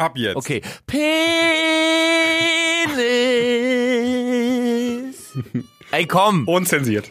[0.00, 0.36] Ab jetzt.
[0.36, 0.62] Okay.
[0.86, 1.08] Penis.
[5.92, 6.48] Ey, komm.
[6.48, 7.10] Unzensiert.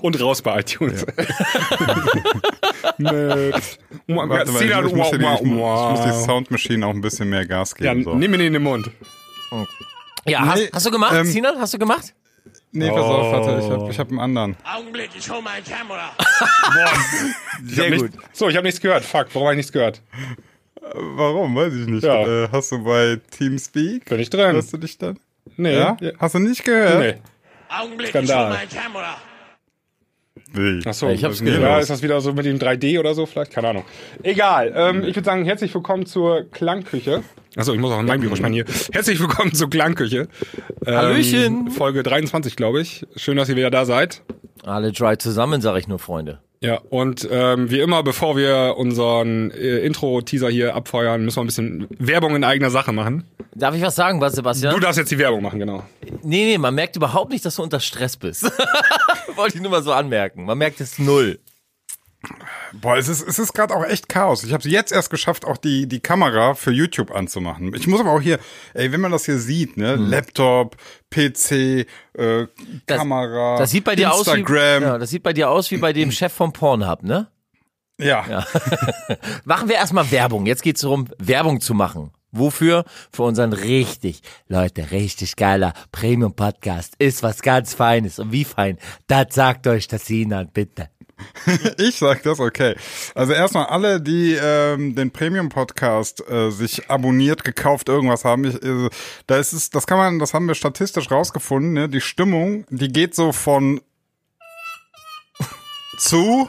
[0.00, 1.06] Und raus bei iTunes.
[2.98, 3.52] Nö.
[4.08, 6.24] Warte ich, muss die, ich, muss, ich muss die.
[6.24, 8.02] Soundmaschine auch ein bisschen mehr Gas Ja, geben.
[8.04, 8.14] so.
[8.14, 8.90] nimm ihn in den Mund.
[10.26, 11.60] Ja, hast, Nee, hast du gemacht, ähm, Sinan?
[11.60, 12.12] Hast du gemacht?
[12.72, 14.56] Nee, pass auf, warte, ich hab, ich hab einen anderen.
[14.64, 16.10] Augenblick, ich hole meine Kamera.
[17.64, 19.04] Sehr Nicht, so, ich habe nichts gehört.
[19.04, 20.02] Fuck, warum habe ich nichts gehört?
[20.94, 21.54] Warum?
[21.54, 22.04] Weiß ich nicht.
[22.04, 22.26] Ja.
[22.26, 24.04] Äh, hast du bei Teamspeak?
[24.06, 24.52] Bin ich drin?
[24.52, 25.18] Hörst du dich dann?
[25.56, 25.76] Nee.
[25.76, 25.96] Ja?
[26.18, 27.00] Hast du nicht gehört?
[27.00, 27.14] Nee.
[27.68, 28.36] Augenblick, Skandal.
[28.36, 29.16] ich hole meine Kamera.
[30.52, 30.80] Nee.
[30.88, 31.82] Achso, ich hab's ja, gehört.
[31.82, 33.52] ist das wieder so mit dem 3D oder so vielleicht?
[33.52, 33.84] Keine Ahnung.
[34.22, 34.72] Egal.
[34.74, 37.22] Ähm, ich würde sagen, herzlich willkommen zur Klangküche.
[37.56, 38.64] Achso, ich muss auch in mein Büro sprechen hier.
[38.92, 40.28] Herzlich willkommen zur Klangküche.
[40.86, 41.70] Ähm, Hallöchen.
[41.70, 43.06] Folge 23, glaube ich.
[43.16, 44.22] Schön, dass ihr wieder da seid.
[44.62, 46.40] Alle drei zusammen, sage ich nur, Freunde.
[46.60, 51.46] Ja, und ähm, wie immer, bevor wir unseren äh, Intro-Teaser hier abfeuern, müssen wir ein
[51.46, 53.24] bisschen Werbung in eigener Sache machen.
[53.54, 54.74] Darf ich was sagen, was, Sebastian?
[54.74, 55.84] Du darfst jetzt die Werbung machen, genau.
[56.22, 58.42] Nee, nee, man merkt überhaupt nicht, dass du unter Stress bist.
[59.36, 60.44] Wollte ich nur mal so anmerken.
[60.46, 61.38] Man merkt es null.
[62.72, 64.44] Boah, es ist, es ist gerade auch echt Chaos.
[64.44, 67.72] Ich habe es jetzt erst geschafft, auch die, die Kamera für YouTube anzumachen.
[67.74, 68.38] Ich muss aber auch hier,
[68.74, 70.76] ey, wenn man das hier sieht, ne, Laptop,
[71.10, 71.52] PC,
[72.14, 72.46] äh,
[72.86, 74.82] Das- Kamera, Das sieht bei dir aus wie, Instagram.
[74.82, 77.28] ja, das sieht bei dir aus wie bei dem Chef vom Pornhub, ne?
[78.00, 78.44] ja.
[79.44, 80.46] Machen wir erstmal Werbung.
[80.46, 82.10] Jetzt geht's darum, Werbung zu machen.
[82.30, 82.84] Wofür?
[83.10, 86.94] Für unseren richtig, Leute, richtig geiler Premium-Podcast.
[86.98, 88.18] Ist was ganz Feines.
[88.18, 88.78] Und wie fein?
[89.06, 90.90] Das sagt euch das Sinan, bitte.
[91.78, 92.74] Ich sag das, okay.
[93.14, 98.88] Also erstmal alle, die ähm, den Premium-Podcast äh, sich abonniert, gekauft, irgendwas haben, ich, äh,
[99.26, 101.88] da ist es, das kann man, das haben wir statistisch rausgefunden, ne?
[101.88, 103.80] Die Stimmung, die geht so von
[105.98, 106.48] zu,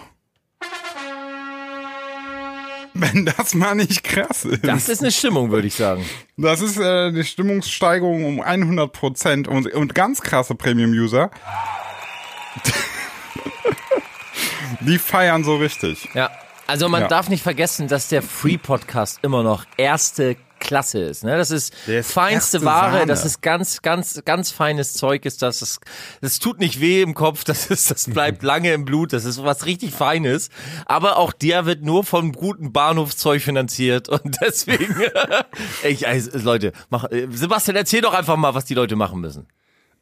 [2.94, 4.66] wenn das mal nicht krass ist.
[4.66, 6.06] Das ist eine Stimmung, würde ich sagen.
[6.38, 11.32] Das ist äh, die Stimmungssteigerung um 100 Prozent und, und ganz krasse Premium-User.
[14.82, 16.10] Die feiern so richtig.
[16.14, 16.30] Ja.
[16.68, 17.08] Also man Ja.
[17.08, 21.24] darf nicht vergessen, dass der Free Podcast immer noch erste Klasse ist.
[21.24, 21.38] Ne?
[21.38, 23.06] Das ist, ist feinste Ware, Sahne.
[23.08, 25.60] das ist ganz, ganz, ganz feines Zeug ist das.
[25.60, 25.80] Das,
[26.22, 29.42] das tut nicht weh im Kopf, das ist, das bleibt lange im Blut, das ist
[29.44, 30.50] was richtig Feines.
[30.86, 34.96] Aber auch der wird nur vom guten Bahnhofszeug finanziert und deswegen,
[35.84, 39.48] ich, also, Leute, mach, äh, Sebastian, erzähl doch einfach mal, was die Leute machen müssen.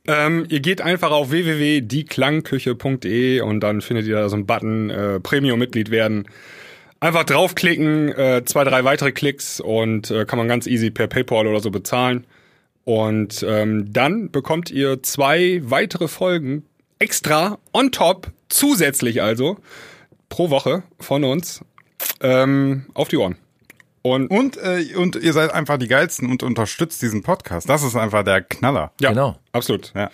[0.08, 5.20] Ähm, ihr geht einfach auf www.dieklangküche.de und dann findet ihr da so einen Button äh,
[5.20, 6.30] Premium-Mitglied werden.
[7.00, 11.46] Einfach draufklicken, äh, zwei, drei weitere Klicks und äh, kann man ganz easy per PayPal
[11.46, 12.26] oder so bezahlen.
[12.86, 16.64] Und ähm, dann bekommt ihr zwei weitere Folgen
[17.00, 19.58] extra on top, zusätzlich also,
[20.30, 21.66] pro Woche von uns
[22.22, 23.36] ähm, auf die Ohren.
[24.16, 27.70] Und Und, äh, und ihr seid einfach die Geilsten und unterstützt diesen Podcast.
[27.70, 28.92] Das ist einfach der Knaller.
[29.02, 29.38] ja, Genau.
[29.52, 29.92] absolut.
[29.96, 30.10] Ja.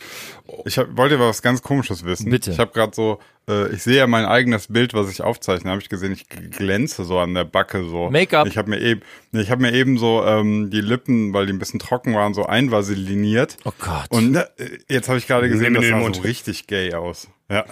[0.66, 2.30] Ich hab, wollte was ganz Komisches wissen.
[2.30, 2.52] Bitte.
[2.52, 5.72] Ich habe gerade so, äh, ich sehe ja mein eigenes Bild, was ich aufzeichne.
[5.72, 8.10] Habe ich gesehen, ich glänze so an der Backe so.
[8.10, 8.48] Make-up.
[8.48, 9.02] Ich habe mir eben,
[9.32, 12.46] ich habe mir eben so ähm, die Lippen, weil die ein bisschen trocken waren, so
[12.46, 13.58] einvaseliniert.
[13.66, 14.06] Oh Gott.
[14.10, 14.46] Und äh,
[14.90, 17.28] jetzt habe ich gerade gesehen, das sah so richtig gay aus.
[17.54, 17.66] Ja.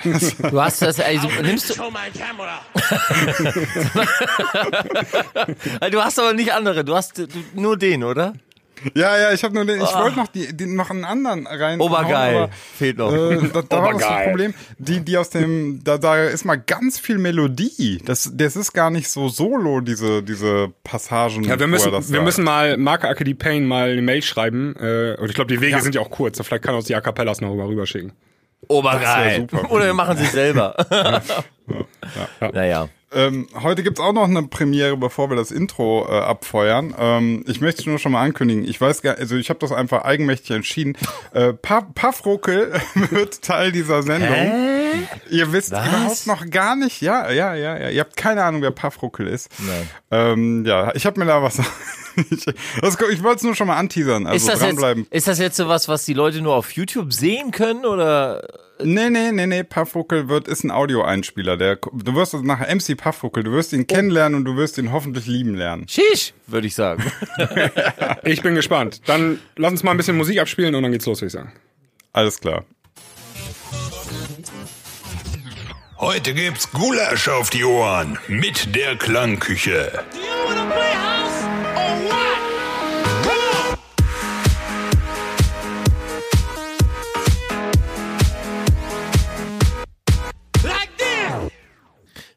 [0.49, 1.73] Du hast das, also, nimmst du,
[5.91, 8.33] du hast aber nicht andere, du hast du, nur den, oder?
[8.95, 11.79] ja, ja, ich habe nur den, ich wollte noch die, die, noch einen anderen rein.
[11.79, 12.35] Obergeil.
[12.35, 13.13] aber, Fehlt noch.
[13.13, 14.23] Äh, da, da war das.
[14.25, 18.01] Problem, die, die aus dem, da, da ist mal ganz viel Melodie.
[18.05, 21.43] Das, das ist gar nicht so solo, diese, diese Passagen.
[21.43, 22.25] Ja, wir müssen, das wir sagt.
[22.25, 24.75] müssen mal Marke Acadie Payne mal eine Mail schreiben.
[24.79, 25.81] Äh, und ich glaube, die Wege Ja.
[25.81, 26.41] sind ja auch kurz.
[26.41, 28.13] Vielleicht kann uns die A Cappellas noch mal rüberschicken.
[28.67, 29.41] Obergeil.
[29.41, 29.71] super.
[29.71, 30.75] Oder wir machen sie selber.
[32.53, 32.89] Naja.
[33.13, 36.93] Ähm, heute gibt's auch noch eine Premiere, bevor wir das Intro äh, abfeuern.
[36.97, 38.65] Ähm, ich möchte nur schon mal ankündigen.
[38.65, 40.97] Ich weiß gar, also ich habe das einfach eigenmächtig entschieden.
[41.33, 42.73] Äh, pa Paffruckel
[43.09, 44.29] wird Teil dieser Sendung.
[45.29, 45.87] Ihr wisst Was?
[45.87, 47.01] überhaupt noch gar nicht.
[47.01, 47.89] Ja, ja, ja, ja.
[47.89, 49.49] Ihr habt keine Ahnung, wer Paffruckel ist.
[49.59, 49.89] Nein.
[50.11, 51.59] Ähm, ja, ich habe mir da was.
[52.29, 52.45] ich
[52.81, 54.27] das, ich wollte es nur schon mal anteasern.
[54.27, 55.07] Also Ist das, jetzt, dranbleiben.
[55.09, 58.41] ist das jetzt sowas, was die Leute nur auf YouTube sehen können oder?
[58.83, 61.55] Nee, nee, nee, nee, Paffruckel wird, ist ein Audioeinspieler.
[61.57, 64.91] Der, du wirst also nachher MC Paffruckel, du wirst ihn kennenlernen und du wirst ihn
[64.91, 65.87] hoffentlich lieben lernen.
[65.87, 67.03] Shish, würde ich sagen.
[68.23, 69.01] Ich bin gespannt.
[69.07, 71.51] Dann lass uns mal ein bisschen Musik abspielen und dann geht's los, würde ich sagen.
[72.13, 72.65] Alles klar.
[76.01, 80.03] Heute gibt's Gulasch auf die Ohren mit der Klangküche.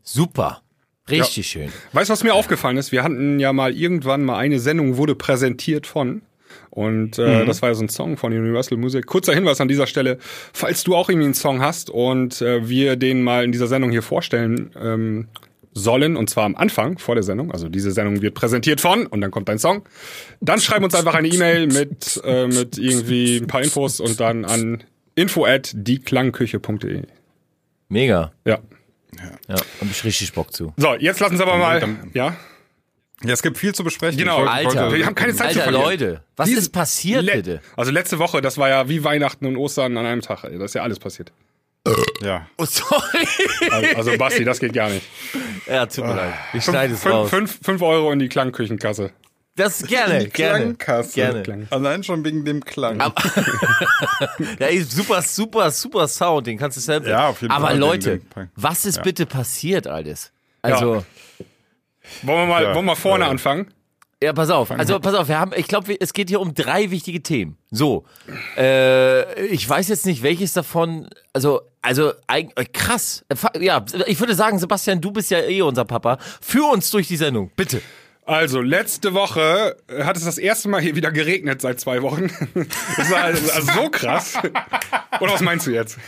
[0.03, 0.61] Super.
[1.09, 1.73] Richtig schön.
[1.95, 2.93] Weißt du, was mir aufgefallen ist?
[2.93, 6.21] Wir hatten ja mal irgendwann mal eine Sendung, wurde präsentiert von.
[6.75, 7.47] Und äh, Mhm.
[7.47, 9.07] das war ja so ein Song von Universal Music.
[9.07, 10.19] Kurzer Hinweis an dieser Stelle,
[10.53, 13.93] falls du auch irgendwie einen Song hast und äh, wir den mal in dieser Sendung
[13.93, 15.29] hier vorstellen ähm,
[15.73, 19.21] sollen, und zwar am Anfang vor der Sendung, also diese Sendung wird präsentiert von und
[19.21, 19.83] dann kommt dein Song,
[20.41, 24.45] dann schreib uns einfach eine E-Mail mit, äh, mit irgendwie ein paar Infos und dann
[24.45, 24.83] an
[25.15, 27.03] info at dieklangküche.de.
[27.89, 28.33] Mega.
[28.45, 28.59] Ja.
[29.49, 30.73] Ja, hab ich richtig Bock zu.
[30.77, 31.81] So, jetzt lassen Sie aber mal,
[32.15, 32.35] ja,
[33.23, 34.19] Ja, es gibt viel zu besprechen.
[34.19, 35.85] Genau, wollte- Alter, wollte- wir haben keine Zeit zu Alter verlieren.
[35.85, 37.61] Leute, was Dies- ist passiert Le- bitte?
[37.77, 40.45] Also letzte Woche, das war ja wie Weihnachten und Ostern an einem Tag.
[40.45, 40.59] Ey.
[40.59, 41.33] Das ist ja alles passiert.
[42.23, 42.47] Ja.
[42.57, 43.27] Oh, sorry.
[43.71, 45.07] Also, also Basti, das geht gar nicht.
[45.67, 46.33] ja, tut mir leid.
[46.55, 47.31] Ich schneide es Fünf, raus.
[47.31, 49.11] fünf, fünf Euro in die Klangküchenkasse.
[49.57, 50.59] Das gerne, Die gerne.
[50.75, 51.15] Klangkasse.
[51.15, 51.67] Gerne.
[51.71, 52.99] Allein schon wegen dem Klang.
[54.59, 57.09] Ja, ey, super, super, super Sound, den kannst du selber.
[57.09, 59.03] Ja, auf jeden Aber Fall, Leute, den- den- was ist Ja.
[59.03, 60.33] bitte passiert, alles?
[60.63, 61.05] Also,
[62.23, 62.75] Wollen wir mal, Ja.
[62.75, 63.31] wollen wir vorne Ja.
[63.31, 63.73] anfangen?
[64.23, 64.71] ja, pass auf.
[64.71, 67.59] Also, pass auf, wir haben, ich glaube, es geht hier um drei wichtige Themen.
[67.71, 68.05] So,
[68.57, 73.25] äh, ich weiß jetzt nicht, welches davon, also, also, äh, krass.
[73.29, 76.17] Äh, Ja, ich würde sagen, Sebastian, du bist ja eh unser Papa.
[76.41, 77.83] Führ uns durch die Sendung, bitte.
[78.27, 82.31] Also, letzte Woche äh, hat es das erste Mal hier wieder geregnet seit zwei Wochen.
[82.97, 84.39] Das war also, also so krass.
[85.21, 85.99] Oder was meinst du jetzt?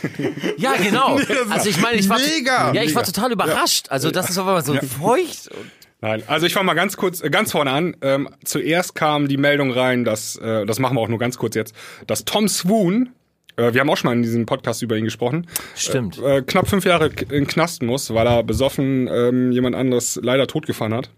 [0.57, 1.19] Ja, genau.
[1.51, 2.73] Also ich meine, ich war, Mega.
[2.73, 3.89] ja, ich war total überrascht.
[3.89, 5.49] Also das ist auf einmal so feucht.
[5.49, 5.71] Und
[6.01, 7.95] Nein, also ich fange mal ganz kurz, äh, ganz vorne an.
[8.01, 11.55] Ähm, zuerst kam die Meldung rein, dass, äh, das machen wir auch nur ganz kurz
[11.55, 13.09] jetzt, dass Tom Swoon,
[13.55, 16.21] äh, wir haben auch schon mal in diesem Podcast über ihn gesprochen, Stimmt.
[16.21, 20.45] äh, knapp fünf Jahre in den Knast muss, weil er besoffen ähm, jemand anderes leider
[20.45, 21.09] totgefahren hat.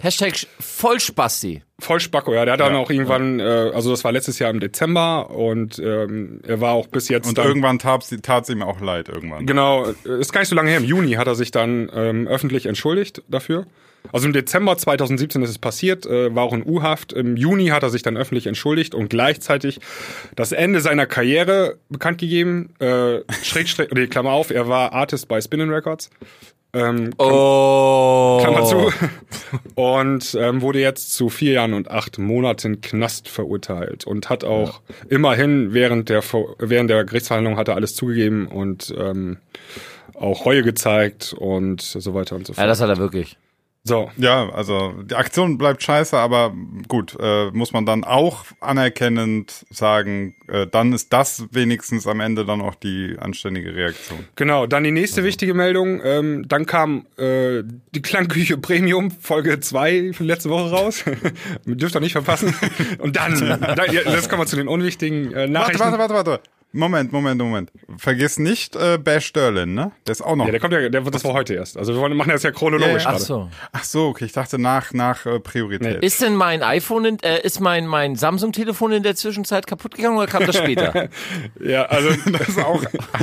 [0.00, 1.62] Hashtag Vollspasti.
[1.78, 2.44] Voll Spacko, ja.
[2.44, 6.40] Der hat dann auch irgendwann, äh, also das war letztes Jahr im Dezember und ähm,
[6.46, 9.46] er war auch bis jetzt Und dann, irgendwann tat sie tat ihm auch leid irgendwann.
[9.46, 10.78] Genau, äh, ist gar nicht so lange her.
[10.78, 13.66] Im Juni hat er sich dann ähm, öffentlich entschuldigt dafür.
[14.12, 17.12] Also im Dezember 2017 ist es passiert, äh, war auch in U-Haft.
[17.12, 19.80] Im Juni hat er sich dann öffentlich entschuldigt und gleichzeitig
[20.36, 22.74] das Ende seiner Karriere bekannt gegeben.
[22.78, 26.10] Äh, Schrägstrich, nee, Klammer auf, er war Artist bei Spinning Records.
[26.74, 28.38] Ähm, Oh.
[28.42, 28.92] Klammer zu.
[29.74, 34.80] Und ähm, wurde jetzt zu vier Jahren und acht Monaten Knast verurteilt und hat auch
[35.08, 36.22] immerhin während der
[36.58, 39.36] während der Gerichtsverhandlung hat er alles zugegeben und ähm,
[40.14, 42.68] auch Reue gezeigt und so weiter und so Ja, fort.
[42.70, 43.36] das hat er wirklich.
[43.86, 46.54] So, Ja, also die Aktion bleibt scheiße, aber
[46.88, 52.44] gut, äh, muss man dann auch anerkennend sagen, äh, dann ist das wenigstens am Ende
[52.46, 54.20] dann auch die anständige Reaktion.
[54.36, 54.66] genau.
[54.66, 56.00] Dann die nächste wichtige Meldung.
[56.02, 57.62] Ähm, dann kam äh,
[57.94, 61.04] die Klangküche Premium Folge 2 von letzte Woche raus.
[61.66, 62.54] Dürft ihr nicht verpassen.
[62.98, 65.80] Und dann, dann jetzt kommen wir zu den unwichtigen äh, Warte, Nachrichten.
[65.80, 66.40] warte, warte, warte.
[66.74, 67.70] Moment, Moment, Moment.
[67.98, 69.92] Vergiss nicht äh, Bash Sterling, ne?
[70.06, 70.46] Der ist auch noch.
[70.46, 71.78] Ja, der kommt ja, der, das war heute erst.
[71.78, 73.16] Also wir wollen, machen das ja chronologisch Ja, ja.
[73.16, 73.50] Ach so.
[73.70, 76.02] Ach so, okay, ich dachte nach nach äh, Priorität.
[76.02, 80.16] Ist denn mein iPhone, in, äh, ist mein, mein Samsung-Telefon in der Zwischenzeit kaputt gegangen
[80.16, 81.08] oder kam das später?
[81.60, 82.82] Ja, also Das ist auch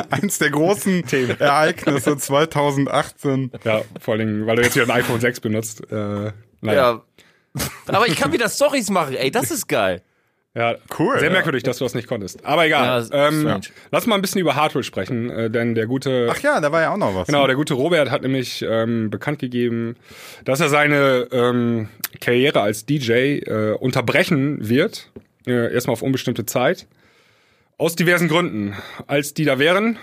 [0.09, 1.03] eins der großen
[1.39, 3.51] Ereignisse 2018.
[3.63, 5.81] Ja, vor allem, weil du jetzt wieder ein iPhone 6 benutzt.
[5.91, 6.31] Äh, naja.
[6.63, 7.01] Ja.
[7.57, 7.63] ja.
[7.87, 10.01] Aber ich kann wieder Stories machen, ey, das ist geil.
[10.53, 11.33] Cool, Sehr ja.
[11.33, 12.43] merkwürdig, dass du das nicht konntest.
[12.45, 13.07] Aber egal.
[13.09, 16.59] Ja, ähm, lass mal ein bisschen über Hardware sprechen, äh, denn der gute, Ach ja,
[16.59, 17.27] da war ja auch noch was.
[17.27, 19.95] genau, der gute Robert hat nämlich ähm, bekannt gegeben,
[20.43, 21.87] dass er seine ähm,
[22.19, 25.09] Karriere als DJ äh, unterbrechen wird.
[25.47, 26.85] Äh, erstmal auf unbestimmte Zeit.
[27.77, 28.75] Aus diversen Gründen.
[29.07, 29.97] Als die da wären,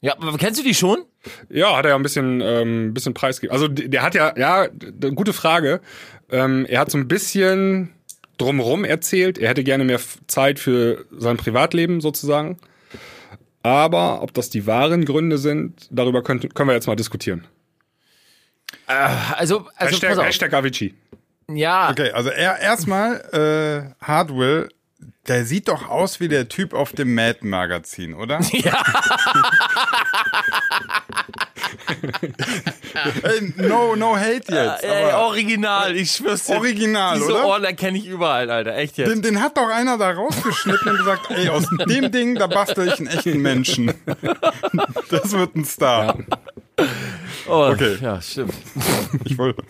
[0.00, 1.04] Ja, aber kennst du die schon?
[1.48, 3.52] Ja, hat er ja ein bisschen, ähm, bisschen preisgegeben.
[3.54, 4.66] Also der hat ja, ja,
[5.14, 5.80] gute Frage.
[6.30, 7.92] Ähm, er hat so ein bisschen
[8.38, 9.38] drumrum erzählt.
[9.38, 12.58] Er hätte gerne mehr Zeit für sein Privatleben sozusagen.
[13.62, 17.46] Aber ob das die wahren Gründe sind, darüber könnt, können wir jetzt mal diskutieren.
[18.86, 20.26] Also, also Hashtag, pass auf.
[20.26, 20.94] Hashtag Avicii.
[21.50, 24.68] Ja, Okay, also er erstmal äh, Hardwell,
[25.26, 28.40] der sieht doch aus wie der Typ auf dem Mad Magazin, oder?
[28.52, 28.82] ja.
[33.22, 34.84] Ey, no, no hate jetzt.
[34.84, 36.56] Ey, original, ich schwör's dir.
[36.56, 37.46] Original, Diese oder?
[37.46, 39.10] Ohren erkenne ich überall, Alter, echt jetzt.
[39.10, 42.88] den, den hat doch einer da rausgeschnitten und gesagt, ey, aus dem Ding, da bastel
[42.88, 43.92] ich einen echten Menschen.
[45.10, 46.18] Das wird ein Star.
[47.48, 47.96] Oh, Okay.
[48.00, 48.54] Ja, stimmt.
[49.24, 49.62] Ich wollte.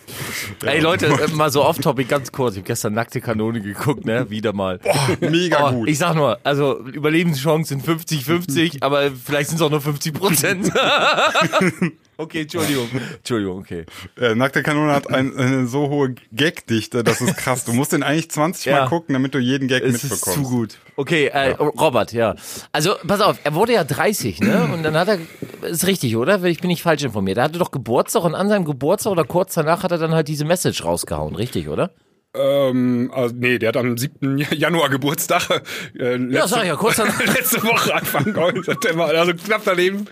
[0.63, 2.53] Ey Leute, äh, mal so off-topic, ganz kurz.
[2.53, 4.29] Ich habe gestern Nackte Kanone geguckt, ne?
[4.29, 4.79] Wieder mal.
[5.19, 5.89] Mega Oh, gut.
[5.89, 10.71] ich sag nur, also Überlebenschancen sind 50-50, aber vielleicht sind es auch nur 50 Prozent.
[12.19, 12.89] okay, Entschuldigung.
[13.17, 13.85] Entschuldigung, okay.
[14.19, 17.65] Äh, Nackte Kanone hat ein, eine so hohe Gagdichte, das ist krass.
[17.65, 18.81] Du musst den eigentlich 20 Ja.
[18.81, 20.37] Mal gucken, damit du jeden Gag Es ist mitbekommst.
[20.43, 20.77] zu gut.
[20.95, 22.35] Okay, äh, Robert, ja.
[22.71, 24.69] Also, pass auf, er wurde ja 30, ne?
[24.71, 25.19] Und dann hat er
[25.63, 26.43] ist richtig, oder?
[26.43, 27.37] Ich bin nicht falsch informiert.
[27.37, 30.27] Er hatte doch Geburtstag und an seinem Geburtstag oder kurz danach hat er dann halt
[30.27, 31.91] diese Message rausgehauen, richtig, oder?
[32.35, 34.37] Ähm, also, nee, der hat am 7.
[34.51, 35.49] Januar Geburtstag.
[35.97, 37.19] Äh, letzte, Ja, sag ich ja, kurz danach.
[37.25, 40.05] letzte Woche Anfang September, also knapp daneben.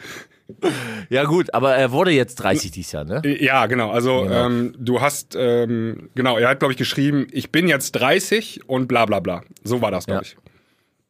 [1.10, 3.22] Ja, gut, aber er wurde jetzt 30 dieses Jahr, ne?
[3.42, 3.92] Ja, genau.
[3.92, 4.46] Also Genau.
[4.46, 8.88] Ähm, du hast, ähm, genau, er hat, glaube ich, geschrieben, ich bin jetzt 30 und
[8.88, 9.42] bla bla bla.
[9.64, 10.32] So war das, glaube Ja.
[10.32, 10.38] ich.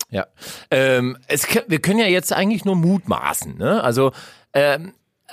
[0.09, 0.27] Ja.
[0.71, 3.83] Ähm, es, wir können ja jetzt eigentlich nur mutmaßen, ne?
[3.83, 4.11] Also,
[4.53, 4.93] ähm,
[5.27, 5.31] äh,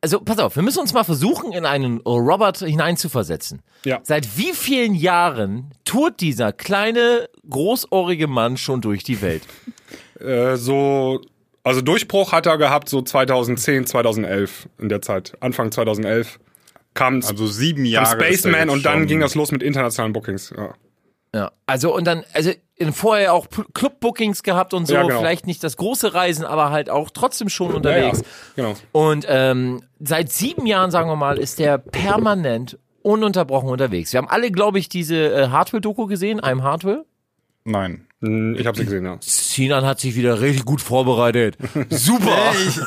[0.00, 3.62] also pass auf, wir müssen uns mal versuchen, in einen Robert hineinzuversetzen.
[3.84, 4.00] Ja.
[4.04, 9.42] Seit wie vielen Jahren tourt dieser kleine, großohrige Mann schon durch die Welt?
[10.20, 11.20] Äh, so,
[11.64, 15.34] also Durchbruch hat er gehabt so 2010, 2011 in der Zeit.
[15.40, 16.38] Anfang 2011
[16.94, 18.06] kam Also sieben Jahre.
[18.06, 20.52] Spaceman und dann ging das los mit internationalen Bookings.
[20.56, 20.74] Ja.
[21.34, 21.50] Ja.
[21.66, 25.18] Also und dann, also in vorher auch P- Club-Bookings gehabt und so, Ja, genau.
[25.18, 28.22] vielleicht nicht das große Reisen, aber halt auch trotzdem schon unterwegs.
[28.56, 28.78] Ja, ja, genau.
[28.92, 34.12] Und ähm, seit sieben Jahren, sagen wir mal, ist der permanent ununterbrochen unterwegs.
[34.12, 37.04] Wir haben alle, glaube ich, diese äh, Hardware-Doku gesehen, I'm Hardware.
[37.64, 38.06] Nein.
[38.26, 39.16] Hm, Ich habe sie gesehen, ja.
[39.20, 41.56] Sinan hat sich wieder richtig gut vorbereitet.
[41.90, 42.52] Super.
[42.66, 42.80] Ich,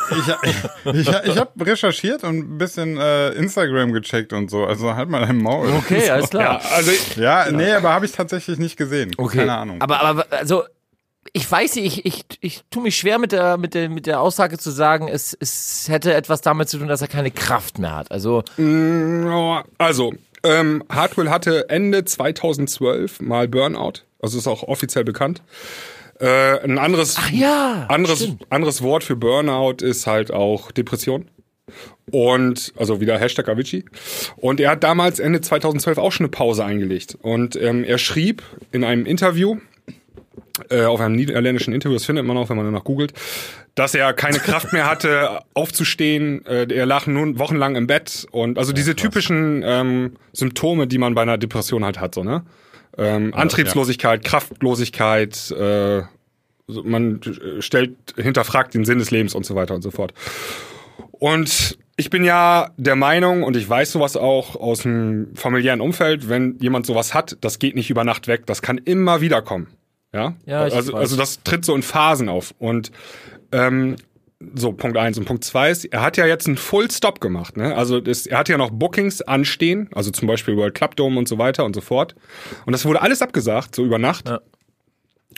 [0.91, 4.65] ich, ich, ich habe recherchiert und ein bisschen äh, Instagram gecheckt und so.
[4.65, 5.69] Also halt mal dein Maul.
[5.77, 6.61] Okay, alles klar.
[6.63, 9.11] Ja, also Ja, nee, aber habe ich tatsächlich nicht gesehen.
[9.17, 9.37] Okay.
[9.39, 9.81] Keine Ahnung.
[9.81, 10.63] Aber, aber also
[11.33, 14.21] ich weiß nicht, ich, ich, ich tue mich schwer mit der, mit der, mit der
[14.21, 17.95] Aussage zu sagen, es, es hätte etwas damit zu tun, dass er keine Kraft mehr
[17.95, 18.11] hat.
[18.11, 18.43] Also,
[19.77, 20.13] Also,
[20.43, 24.03] ähm, Hartwell hatte Ende 2012 mal Burnout.
[24.19, 25.41] Also ist auch offiziell bekannt.
[26.19, 28.45] Äh, ein anderes, ja, anderes, stimmt.
[28.49, 31.29] anderes Wort für Burnout ist halt auch Depression.
[32.11, 33.83] Und, also wieder Hashtag Avicii.
[34.37, 37.17] Und er hat damals Ende 2012 auch schon eine Pause eingelegt.
[37.21, 38.41] Und ähm, er schrieb
[38.71, 39.57] in einem Interview,
[40.85, 43.13] auf einem niederländischen Interview, das findet man auch, wenn man danach googelt,
[43.77, 46.45] dass er keine Kraft mehr hatte, aufzustehen.
[46.45, 51.13] Äh, er lag nun wochenlang im Bett und also diese typischen ähm, Symptome, die man
[51.13, 52.43] bei einer Depression halt hat, so ne?
[52.97, 56.01] Ähm, Antriebslosigkeit, Kraftlosigkeit, äh,
[56.67, 60.15] man äh, stellt, hinterfragt den Sinn des Lebens und so weiter und so fort.
[61.11, 66.29] Und ich bin ja der Meinung, und ich weiß sowas auch aus dem familiären Umfeld,
[66.29, 69.67] wenn jemand sowas hat, das geht nicht über Nacht weg, das kann immer wieder kommen.
[70.13, 72.53] Ja, Ja, also, also das tritt so in Phasen auf.
[72.59, 72.91] Und
[73.51, 73.95] ähm,
[74.53, 77.57] so, Punkt eins Und Punkt zwei ist, er hat ja jetzt einen Full Stop gemacht.
[77.57, 77.75] Ne?
[77.75, 81.27] Also das, er hat ja noch Bookings anstehen, also zum Beispiel World Club Dome und
[81.27, 82.15] so weiter und so fort.
[82.65, 84.27] Und das wurde alles abgesagt, so über Nacht.
[84.27, 84.39] Ja.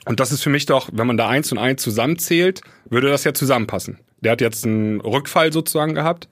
[0.06, 3.24] Und das ist für mich doch, wenn man da eins und eins zusammenzählt, würde das
[3.24, 4.00] ja zusammenpassen.
[4.22, 6.28] Der hat jetzt einen Rückfall sozusagen gehabt,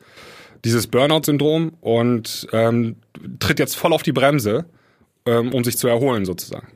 [0.66, 2.98] dieses Burnout-Syndrom und ähm,
[3.40, 4.66] tritt jetzt voll auf die Bremse,
[5.26, 6.68] ähm, um sich zu erholen sozusagen.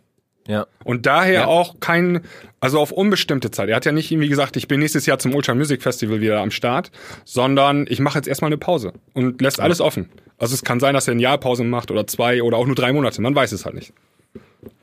[0.48, 0.66] Ja.
[0.84, 1.46] Und daher Ja.
[1.48, 2.22] auch kein,
[2.60, 3.70] also auf unbestimmte Zeit.
[3.70, 6.40] Er hat ja nicht irgendwie gesagt, ich bin nächstes Jahr zum Ultra Music Festival wieder
[6.42, 6.92] am Start,
[7.26, 10.10] sondern ich mache jetzt erstmal eine Pause und lässt alles offen.
[10.38, 12.76] Also es kann sein, dass er ein Jahr Pause macht oder zwei oder auch nur
[12.76, 13.22] drei Monate.
[13.22, 13.94] Man weiß es halt nicht.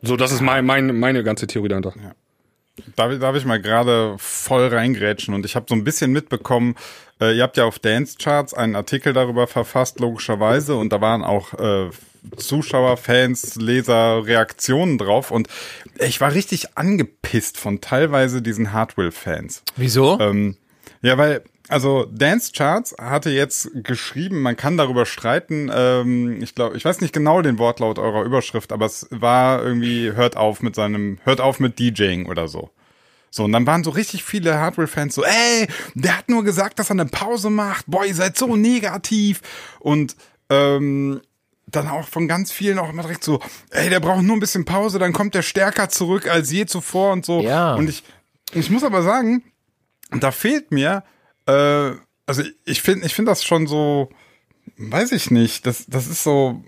[0.03, 1.93] So, das ist mein, mein, meine ganze Theorie dahinter.
[2.97, 6.75] Darf, darf ich mal gerade voll reingrätschen und ich habe so ein bisschen mitbekommen,
[7.21, 11.25] äh, ihr habt ja auf Dance Charts einen Artikel darüber verfasst, logischerweise, und da waren
[11.25, 11.91] auch äh,
[12.37, 15.49] Zuschauer, Fans, Leser Reaktionen drauf und
[15.99, 19.63] ich war richtig angepisst von teilweise diesen Hardwell-Fans.
[19.77, 20.19] Wieso?
[20.21, 20.57] Ähm,
[21.03, 26.77] ja, weil, also Dance Charts hatte jetzt geschrieben, man kann darüber streiten, ähm, ich glaube,
[26.77, 30.75] ich weiß nicht genau den Wortlaut eurer Überschrift, aber es war irgendwie, hört auf mit
[30.75, 32.71] seinem, hört auf mit DJing oder so.
[33.31, 36.91] So, und dann waren so richtig viele Hardware-Fans so, ey, der hat nur gesagt, dass
[36.91, 39.43] er eine Pause macht, boah, ihr seid so negativ.
[39.81, 40.17] Und
[40.49, 41.21] ähm,
[41.67, 44.65] dann auch von ganz vielen auch immer direkt so, ey, der braucht nur ein bisschen
[44.65, 47.43] Pause, dann kommt der stärker zurück als je zuvor und so.
[47.43, 47.75] Ja.
[47.75, 48.03] Und ich,
[48.53, 49.43] ich muss aber sagen,
[50.11, 51.05] da fehlt mir,
[51.49, 54.11] äh, also ich finde, ich finde das schon so,
[54.77, 56.63] weiß ich nicht, das, das ist so,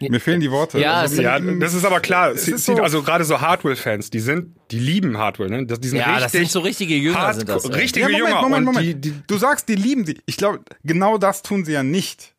[0.00, 0.78] mir fehlen die Worte.
[0.78, 2.30] Ja, also, Ja, das ist aber klar.
[2.30, 5.66] Es ist so- also gerade so Hardware-Fans, die sind, die lieben Hardware, ne?
[5.66, 7.64] Das, die sind ja, richtig, das sind so richtige Jünger, hart, sind das.
[7.64, 7.72] ey.
[7.74, 8.42] richtige ja, Moment, Jünger.
[8.42, 8.86] Moment, Moment.
[8.86, 10.20] Die, die, du sagst, die lieben sie.
[10.26, 12.34] Ich glaube, genau das tun sie ja nicht.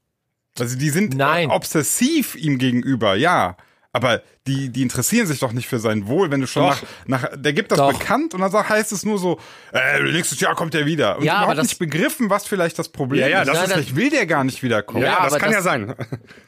[0.59, 1.49] Also die sind Nein.
[1.49, 3.57] obsessiv ihm gegenüber, ja.
[3.97, 6.81] Aber die, die interessieren sich doch nicht für sein Wohl, wenn du schon Doch.
[7.07, 7.91] nach, nach, der gibt das Doch.
[7.97, 9.39] bekannt und dann sagt, heißt es nur so,
[9.73, 11.17] äh, nächstes Jahr kommt er wieder.
[11.17, 13.47] Und Ja, aber überhaupt das- nicht begriffen, was vielleicht das Problem Ja, ja, ist.
[13.47, 15.01] das ist- Vielleicht will der gar nicht wiederkommen.
[15.03, 15.95] ja, Ja, das aber kann das- ja sein.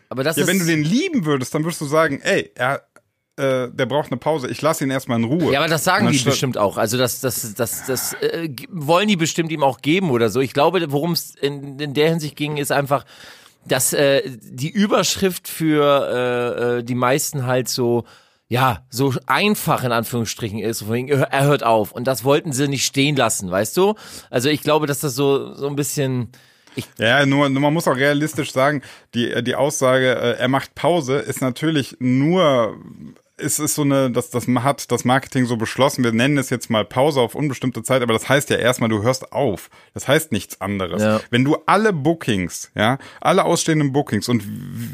[0.10, 2.84] Aber das Ja, wenn du den lieben würdest, dann würdest du sagen, ey, er,
[3.38, 5.52] äh, der braucht eine Pause, ich lasse ihn erstmal in Ruhe.
[5.54, 6.78] Ja, aber das sagen die bestimmt auch.
[6.78, 10.40] Also das, das, das, das äh, wollen die bestimmt ihm auch geben oder so.
[10.40, 13.06] Ich glaube, worum es in, in der Hinsicht ging, ist einfach,
[13.66, 18.06] dass äh, die Überschrift für äh, äh, die meisten halt so,
[18.48, 21.92] ja, so einfach in Anführungsstrichen ist, er hört auf.
[21.92, 23.96] Und das wollten sie nicht stehen lassen, weißt du?
[24.30, 26.30] Also ich glaube, dass das so, so ein bisschen,
[26.98, 28.82] Ja, nur, nur man muss auch realistisch sagen,
[29.14, 32.78] die, die Aussage, äh, er macht Pause, ist natürlich nur,
[33.42, 36.70] es ist so eine, das, das hat das Marketing so beschlossen, wir nennen es jetzt
[36.70, 39.70] mal Pause auf unbestimmte Zeit, aber das heißt ja erstmal, du hörst auf.
[39.94, 41.02] Das heißt nichts anderes.
[41.02, 41.22] Ja.
[41.30, 44.44] Wenn du alle Bookings, ja, alle ausstehenden Bookings und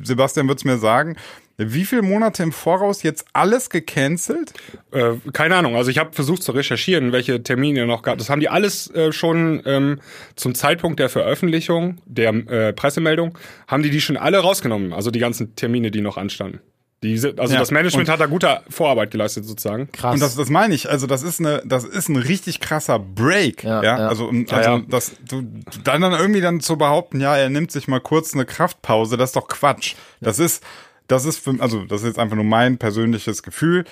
[0.04, 1.16] Sebastian wird's mir sagen,
[1.58, 4.54] wie viele Monate im Voraus jetzt alles gecancelt?
[4.92, 5.75] Äh, keine Ahnung.
[5.78, 8.18] Also ich habe versucht zu recherchieren, welche Termine noch gab.
[8.18, 10.02] Das haben die alles äh, schon ähm,
[10.36, 13.38] zum Zeitpunkt der Veröffentlichung der äh, Pressemeldung
[13.68, 14.92] haben die die schon alle rausgenommen.
[14.92, 16.60] Also die ganzen Termine, die noch anstanden.
[17.06, 19.92] Die, sind- also Ja, das Management und- hat da gute Vorarbeit geleistet sozusagen.
[19.92, 20.14] krass.
[20.16, 23.64] Und das, das meine ich, also das ist eine, das ist ein richtig krasser Break,
[23.64, 24.08] ja, Ja, ja.
[24.08, 24.84] also, um- also Ja, ja.
[24.90, 25.44] das, du,
[25.84, 29.30] dann dann irgendwie dann zu behaupten, ja, er nimmt sich mal kurz eine Kraftpause, das
[29.30, 29.96] ist doch Quatsch.
[30.22, 30.64] Das ist,
[31.08, 33.86] das ist für, also das ist jetzt einfach nur mein persönliches Gefühl.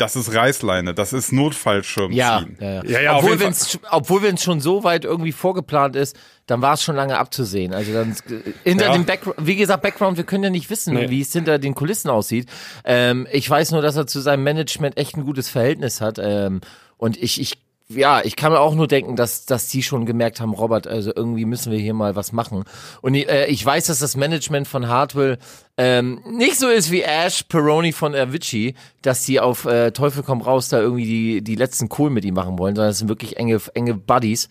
[0.00, 2.84] Das ist Reißleine, das ist Notfallschirm ja, ja, ja.
[2.84, 6.16] Ja, ja, obwohl wenn's, obwohl wenn es schon so weit irgendwie vorgeplant ist,
[6.46, 7.74] dann war es schon lange abzusehen.
[7.74, 8.16] Also dann
[8.64, 8.92] hinter Ja.
[8.92, 11.10] dem Background, wie gesagt, Background, wir können ja nicht wissen, Nee.
[11.10, 12.48] wie es hinter den Kulissen aussieht.
[12.84, 16.18] Ähm, ich weiß nur, dass er zu seinem Management echt ein gutes Verhältnis hat.
[16.18, 16.60] Ähm,
[16.96, 17.58] und ich, ich
[17.90, 21.12] ja, ich kann mir auch nur denken, dass, dass die schon gemerkt haben, Robert, also
[21.14, 22.64] irgendwie müssen wir hier mal was machen.
[23.02, 25.38] Und äh, ich weiß, dass das Management von Hartwell
[25.76, 30.40] ähm, nicht so ist wie Ash Peroni von Avicii, dass die auf äh, Teufel komm
[30.40, 33.38] raus da irgendwie die, die letzten Kohl mit ihm machen wollen, sondern es sind wirklich
[33.38, 34.48] enge, enge Buddies,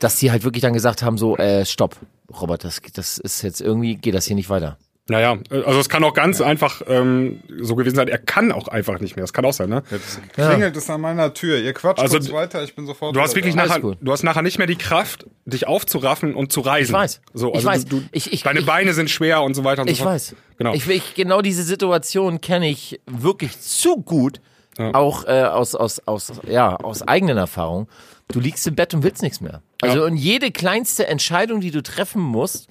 [0.00, 1.96] dass die halt wirklich dann gesagt haben, so, äh, stopp,
[2.40, 4.76] Robert, das, das ist jetzt irgendwie, geht das hier nicht weiter.
[5.08, 8.06] Naja, äh, also es kann auch ganz einfach ähm, so gewesen sein.
[8.08, 9.24] Er kann auch einfach nicht mehr.
[9.24, 9.82] Das kann auch sein, ne?
[9.90, 11.58] Jetzt klingelt es an meiner Tür.
[11.58, 13.66] Ihr quatscht Also, kurz weiter, ich bin sofort Du hast wirklich da.
[13.66, 16.92] Nachher, du hast nachher nicht mehr die Kraft, dich aufzuraffen und zu reisen.
[16.92, 17.20] Ich weiß.
[17.34, 17.84] So, Ich also weiß.
[17.86, 19.98] Du, du, Ich- ich- deine ich- Beine sind schwer und so weiter und so Ich
[19.98, 20.10] fort.
[20.12, 20.36] weiß.
[20.58, 20.72] Genau.
[20.74, 24.40] Ich, ich, genau diese Situation kenne ich wirklich zu gut,
[24.78, 27.88] auch äh, aus, aus, aus, ja, aus eigenen Erfahrungen.
[28.28, 29.62] Du liegst im Bett und willst nichts mehr.
[29.82, 30.04] Also Ja.
[30.06, 32.68] und jede kleinste Entscheidung, die du treffen musst,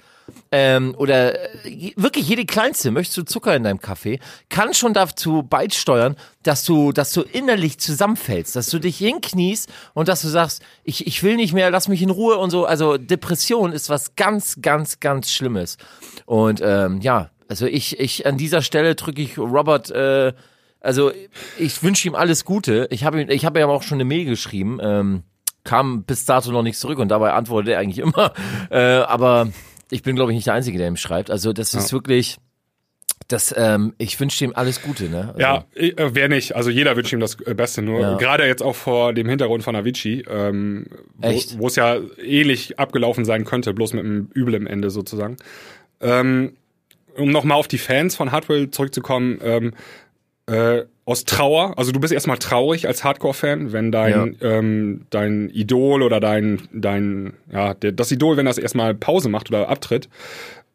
[0.50, 5.42] ähm, oder äh, wirklich jede kleinste, möchtest du Zucker in deinem Kaffee, kann schon dazu
[5.42, 10.62] beisteuern, dass du, dass du innerlich zusammenfällst, dass du dich hinkniest und dass du sagst,
[10.84, 12.66] ich, ich will nicht mehr, lass mich in Ruhe und so.
[12.66, 15.78] Also Depression ist was ganz, ganz, ganz Schlimmes.
[16.26, 20.32] Und ähm, ja, also ich, ich an dieser Stelle drücke ich Robert, äh,
[20.80, 21.12] also
[21.58, 22.88] ich wünsche ihm alles Gute.
[22.90, 24.78] Ich habe ihm, ich habe ihm auch schon eine Mail geschrieben.
[24.82, 25.22] Ähm,
[25.64, 28.32] kam bis dato noch nichts zurück und dabei antwortet er eigentlich immer.
[28.70, 29.48] Äh, aber
[29.92, 31.30] ich bin, glaube ich, nicht der Einzige, der ihm schreibt.
[31.30, 32.38] Also das ist wirklich,
[33.28, 35.08] das, ähm, ich wünsche ihm alles Gute.
[35.08, 35.28] Ne?
[35.28, 36.56] Also, Ja, äh, wer nicht.
[36.56, 37.82] Also jeder wünscht ihm das äh, Beste.
[37.82, 38.16] Nur Ja.
[38.16, 40.86] gerade jetzt auch vor dem Hintergrund von Avicii, ähm,
[41.58, 45.36] wo es ja ähnlich abgelaufen sein könnte, bloß mit einem Übel im Ende sozusagen.
[46.00, 46.56] Ähm,
[47.16, 49.72] um nochmal auf die Fans von Hardwell zurückzukommen, ähm,
[50.46, 56.02] äh, aus Trauer, also du bist erstmal traurig als Hardcore-Fan, wenn dein, ähm, dein Idol
[56.02, 60.08] oder dein, dein, ja, der, das Idol, wenn das erstmal Pause macht oder abtritt,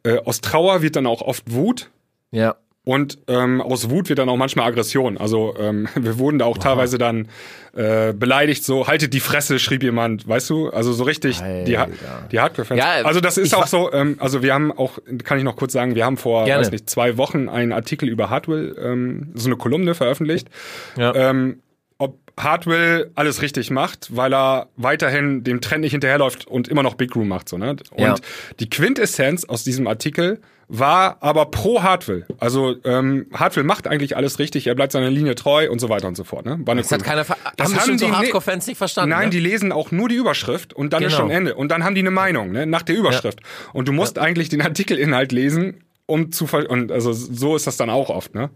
[0.04, 1.90] äh, aus Trauer wird dann auch oft Wut.
[2.32, 2.56] Ja.
[2.88, 5.18] Und ähm, aus Wut wird dann auch manchmal Aggression.
[5.18, 7.28] Also ähm, wir wurden da auch teilweise dann
[7.76, 10.70] äh, beleidigt, so haltet die Fresse, schrieb jemand, weißt du?
[10.70, 12.28] Also so richtig die, Ha- Alter.
[12.32, 12.80] die Hardcore-Fans.
[12.80, 15.74] Ja, also das ist auch so, ähm, also wir haben auch, kann ich noch kurz
[15.74, 16.62] sagen, wir haben vor, Gerne.
[16.62, 20.48] weiß nicht, zwei Wochen einen Artikel über Hardwell, ähm, so eine Kolumne veröffentlicht.
[20.96, 21.14] Ja.
[21.14, 21.60] Ähm,
[21.98, 26.94] ob Hardwell alles richtig macht, weil er weiterhin dem Trend nicht hinterherläuft und immer noch
[26.94, 27.50] Big Room macht.
[27.50, 27.72] So, ne?
[27.92, 28.16] Und Ja.
[28.62, 32.26] die Quintessenz aus diesem Artikel war aber pro Hardwell.
[32.40, 36.08] Also ähm, Hardwell macht eigentlich alles richtig, er bleibt seiner Linie treu und so weiter
[36.10, 36.46] und so fort.
[36.46, 36.60] Ne?
[36.66, 39.12] Das hat coole- keiner, ver Das haben haben bestimmt so die ne- Hardcore-Fans nicht verstanden.
[39.12, 39.30] Nein, ne?
[39.30, 41.22] die lesen auch nur die Überschrift und dann ist Genau.
[41.24, 41.56] schon Ende.
[41.56, 43.40] Und dann haben die eine Meinung, ne, nach der Überschrift.
[43.74, 47.78] Und du musst eigentlich den Artikelinhalt lesen, um zu ver und also so ist das
[47.78, 48.50] dann auch oft, ne?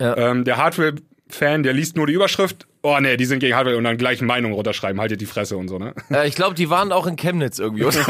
[0.00, 0.16] Ja.
[0.16, 3.84] Ähm, der Hardware-Fan, der liest nur die Überschrift, oh nee, die sind gegen Hardware und
[3.84, 5.94] dann gleich Meinung runterschreiben, haltet die Fresse und so, ne?
[6.12, 7.98] Äh, ich glaube, die waren auch in Chemnitz irgendwie, oder?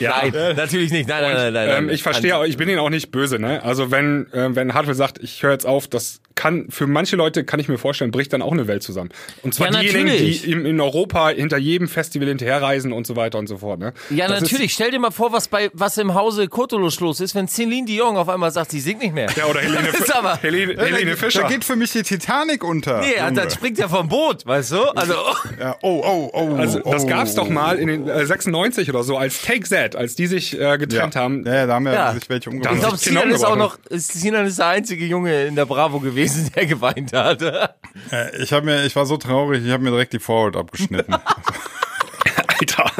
[0.00, 1.08] Nein, natürlich nicht.
[1.08, 1.68] Nein, nein, nein, nein.
[1.68, 1.94] Ähm, nein.
[1.94, 3.62] ich verstehe, auch, ich bin ihnen auch nicht böse, ne?
[3.62, 7.44] Also wenn äh, wenn Hardware sagt, ich höre jetzt auf, das kann für manche Leute
[7.44, 9.08] kann ich mir vorstellen, bricht dann auch eine Welt zusammen.
[9.42, 10.42] Und zwar Ja, diejenigen, natürlich.
[10.42, 13.94] die in, in Europa hinter jedem Festival hinterherreisen und so weiter und so fort, ne?
[14.10, 14.74] Ja, Das ist- natürlich.
[14.74, 18.16] Stell dir mal vor, was bei was im Hause Kurtulus los ist, wenn Celine Dion
[18.16, 19.28] auf einmal sagt, sie singt nicht mehr.
[19.36, 21.44] Ja, oder Helene, Das ist aber- Helene, Helene Da Fischer.
[21.48, 23.00] geht für mich die Titanic unter.
[23.00, 23.32] Nee, Junge.
[23.34, 24.82] dann springt er vom Boot, weißt du?
[24.96, 25.14] Also,
[25.60, 26.56] ja, oh, oh, oh.
[26.56, 27.06] Also das oh.
[27.06, 30.58] gab's doch mal in den äh, 96 oder so als Take That, als die sich
[30.60, 31.20] äh, getrennt ja.
[31.20, 31.44] haben.
[31.46, 32.12] Ja, ja, da haben ja, Ja.
[32.14, 32.80] sich welche Da ich umgebracht.
[32.80, 33.78] glaube, Sinan ist auch umgebracht.
[33.90, 37.42] noch, Sinan ist der einzige Junge in der Bravo gewesen, der geweint hat.
[38.12, 41.14] Äh, Ich, hab mir, ich war so traurig, ich habe mir direkt die Forward abgeschnitten.
[42.60, 42.90] Alter,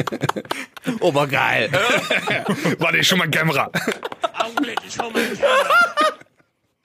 [1.00, 1.70] Obergeil.
[2.78, 3.70] war der schon mal Kämmerer.
[4.38, 6.16] Augenblick, ich hol meine Kamera.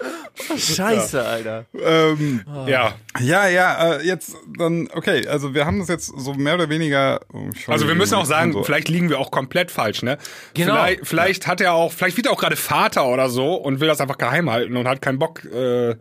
[0.58, 1.66] Scheiße, Alter.
[1.74, 2.94] Ähm, Ja.
[3.20, 7.22] ja, ja, äh, jetzt dann, okay, also wir haben das jetzt so mehr oder weniger.
[7.34, 8.64] oh, Also wir müssen auch sagen, so.
[8.64, 10.18] vielleicht liegen wir auch komplett falsch, ne?
[10.54, 10.74] Genau.
[10.74, 13.88] Vielleicht, vielleicht hat er auch, vielleicht wird er auch gerade Vater oder so und will
[13.88, 15.96] das einfach geheim halten und hat keinen Bock äh,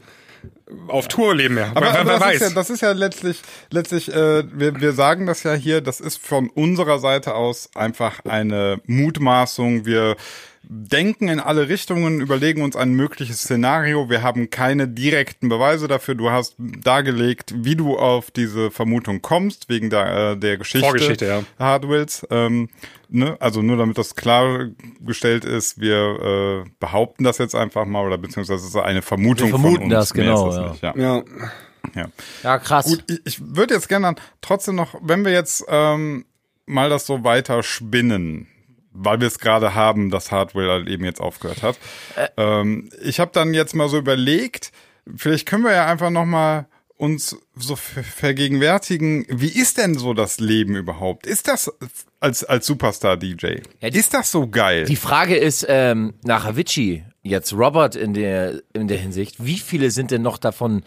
[0.89, 1.71] auf Tourleben mehr.
[1.75, 2.35] Aber, wer, aber wer das, weiß.
[2.35, 6.01] Ist ja, das ist ja letztlich, letztlich, äh, wir, wir sagen das ja hier, das
[6.01, 9.85] ist von unserer Seite aus einfach eine Mutmaßung.
[9.85, 10.17] Wir
[10.63, 14.11] denken in alle Richtungen, überlegen uns ein mögliches Szenario.
[14.11, 16.15] Wir haben keine direkten Beweise dafür.
[16.15, 20.87] Du hast dargelegt, wie du auf diese Vermutung kommst, wegen der, äh, der Geschichte.
[20.87, 21.43] Vorgeschichte, ja.
[21.59, 22.27] Hardwills.
[22.31, 22.69] Ähm,
[23.11, 23.37] ne?
[23.41, 28.65] Also nur damit das klargestellt ist, wir äh, behaupten das jetzt einfach mal oder beziehungsweise
[28.65, 29.93] es ist eine Vermutung Wir vermuten von uns.
[29.93, 30.71] das, Mehr genau, ist es ja.
[30.71, 30.95] nicht, ja.
[30.97, 31.23] ja.
[31.95, 32.09] ja.
[32.43, 32.87] Ja, krass.
[32.87, 36.25] Gut, ich, ich würde jetzt gerne dann trotzdem noch, wenn wir jetzt ähm,
[36.67, 38.47] mal das so weiter spinnen,
[38.93, 41.79] weil wir es gerade haben, dass Hardware halt eben jetzt aufgehört hat.
[42.37, 44.73] Ähm, ich habe dann jetzt mal so überlegt,
[45.17, 46.67] vielleicht können wir ja einfach noch mal
[47.01, 51.27] uns so ver- vergegenwärtigen, wie ist denn so das Leben überhaupt?
[51.27, 51.73] Ist das
[52.21, 53.57] als als Superstar DJ?
[53.81, 54.85] Ja, ist das so geil?
[54.85, 59.91] Die Frage ist ähm, nach Avicii, jetzt Robert in der, in der Hinsicht, wie viele
[59.91, 60.83] sind denn noch davon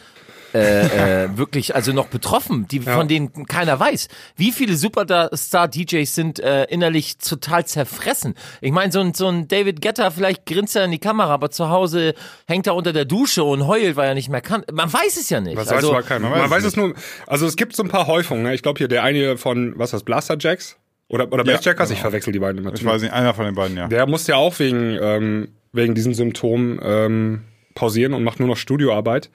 [0.53, 4.07] äh, äh, wirklich also noch betroffen, die von denen keiner weiß.
[4.35, 8.35] Wie viele Superstar-DJs sind äh, innerlich total zerfressen?
[8.61, 11.49] Ich meine, so ein, so ein David Guetta, vielleicht grinst er in die Kamera, aber
[11.49, 12.13] zu Hause
[12.47, 14.63] hängt er unter der Dusche und heult, weil er nicht mehr kann.
[14.71, 15.57] Man weiß es ja nicht.
[15.57, 16.29] Das also, weiß aber keiner.
[16.29, 16.93] man Man, weiß weiß es nur,
[17.27, 18.43] also es gibt so ein paar Häufungen.
[18.43, 18.53] Ne?
[18.53, 20.77] Ich glaube hier der eine von, was ist das, Blaster Jacks?
[21.07, 21.89] Oder, oder Ja, Bassjackers?
[21.89, 22.09] Ich genau.
[22.09, 22.73] verwechsel die beiden immer.
[22.73, 23.87] ich weiß nicht, einer von den beiden, ja.
[23.87, 27.43] Der muss ja auch wegen, ähm, wegen diesem Symptom ähm,
[27.75, 29.29] pausieren und macht nur noch Studioarbeit.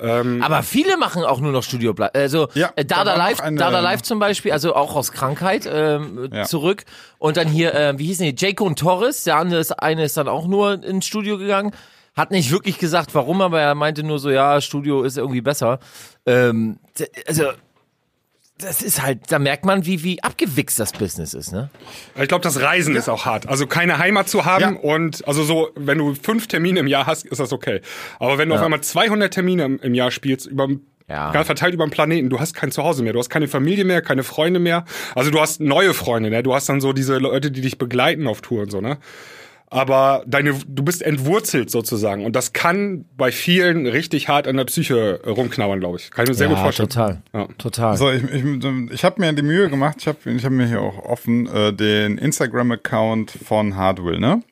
[0.00, 3.80] Aber viele machen auch nur noch Studio, also Ja, äh, da Dada Live, eine- Dada
[3.80, 6.44] Live zum Beispiel, also auch aus Krankheit ähm, Ja.
[6.44, 6.84] zurück
[7.18, 10.16] und dann hier, äh, wie hießen die, Jaco und Torres, der andere ist, eine ist
[10.16, 11.72] dann auch nur ins Studio gegangen,
[12.16, 15.78] hat nicht wirklich gesagt, warum, aber er meinte nur so, ja, Studio ist irgendwie besser.
[16.26, 16.78] Ähm,
[17.26, 17.44] also
[18.58, 21.70] das ist halt, da merkt man, wie wie abgewichst das Business ist, ne?
[22.20, 23.48] Ich glaube, das Reisen ist auch hart.
[23.48, 24.80] Also keine Heimat zu haben Ja.
[24.80, 27.80] und also so, wenn du fünf Termine im Jahr hast, ist das okay.
[28.18, 30.68] Aber wenn du auf einmal 200 Termine im, im Jahr spielst, über
[31.08, 31.32] Ja.
[31.44, 34.22] verteilt über den Planeten, du hast kein Zuhause mehr, du hast keine Familie mehr, keine
[34.24, 34.84] Freunde mehr.
[35.14, 36.42] Also du hast neue Freunde, ne?
[36.42, 38.98] Du hast dann so diese Leute, die dich begleiten auf Tour und so, ne?
[39.70, 42.24] Aber deine, du bist entwurzelt sozusagen.
[42.24, 46.10] Und das kann bei vielen richtig hart an der Psyche rumknabbern, glaube ich.
[46.10, 46.88] Kann ich mir sehr gut vorstellen.
[46.88, 47.48] total, Ja.
[47.58, 47.96] total.
[47.98, 48.44] So, ich, ich,
[48.92, 51.72] ich habe mir die Mühe gemacht, ich habe ich hab mir hier auch offen äh,
[51.74, 54.42] den Instagram-Account von Hardwill, ne?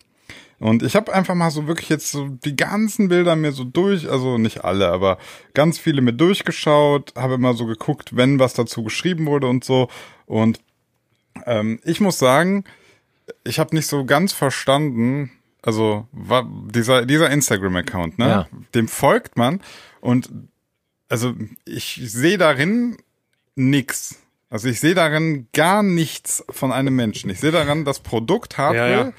[0.59, 4.11] Und ich habe einfach mal so wirklich jetzt so die ganzen Bilder mir so durch,
[4.11, 5.19] also nicht alle, aber
[5.53, 9.89] ganz viele mir durchgeschaut, habe immer so geguckt, wenn was dazu geschrieben wurde und so.
[10.25, 10.61] Und
[11.45, 12.65] ähm, ich muss sagen,
[13.47, 15.31] ich habe nicht so ganz verstanden,
[15.63, 18.29] also wa- dieser, dieser Instagram-Account, ne?
[18.29, 18.49] Ja.
[18.75, 19.61] Dem folgt man
[20.01, 20.31] und
[21.09, 22.97] also ich sehe darin
[23.55, 24.17] nix.
[24.51, 27.31] Also ich sehe darin gar nichts von einem Menschen.
[27.31, 28.91] Ich sehe daran das Produkt Hardware.
[28.91, 29.13] Ja, ja.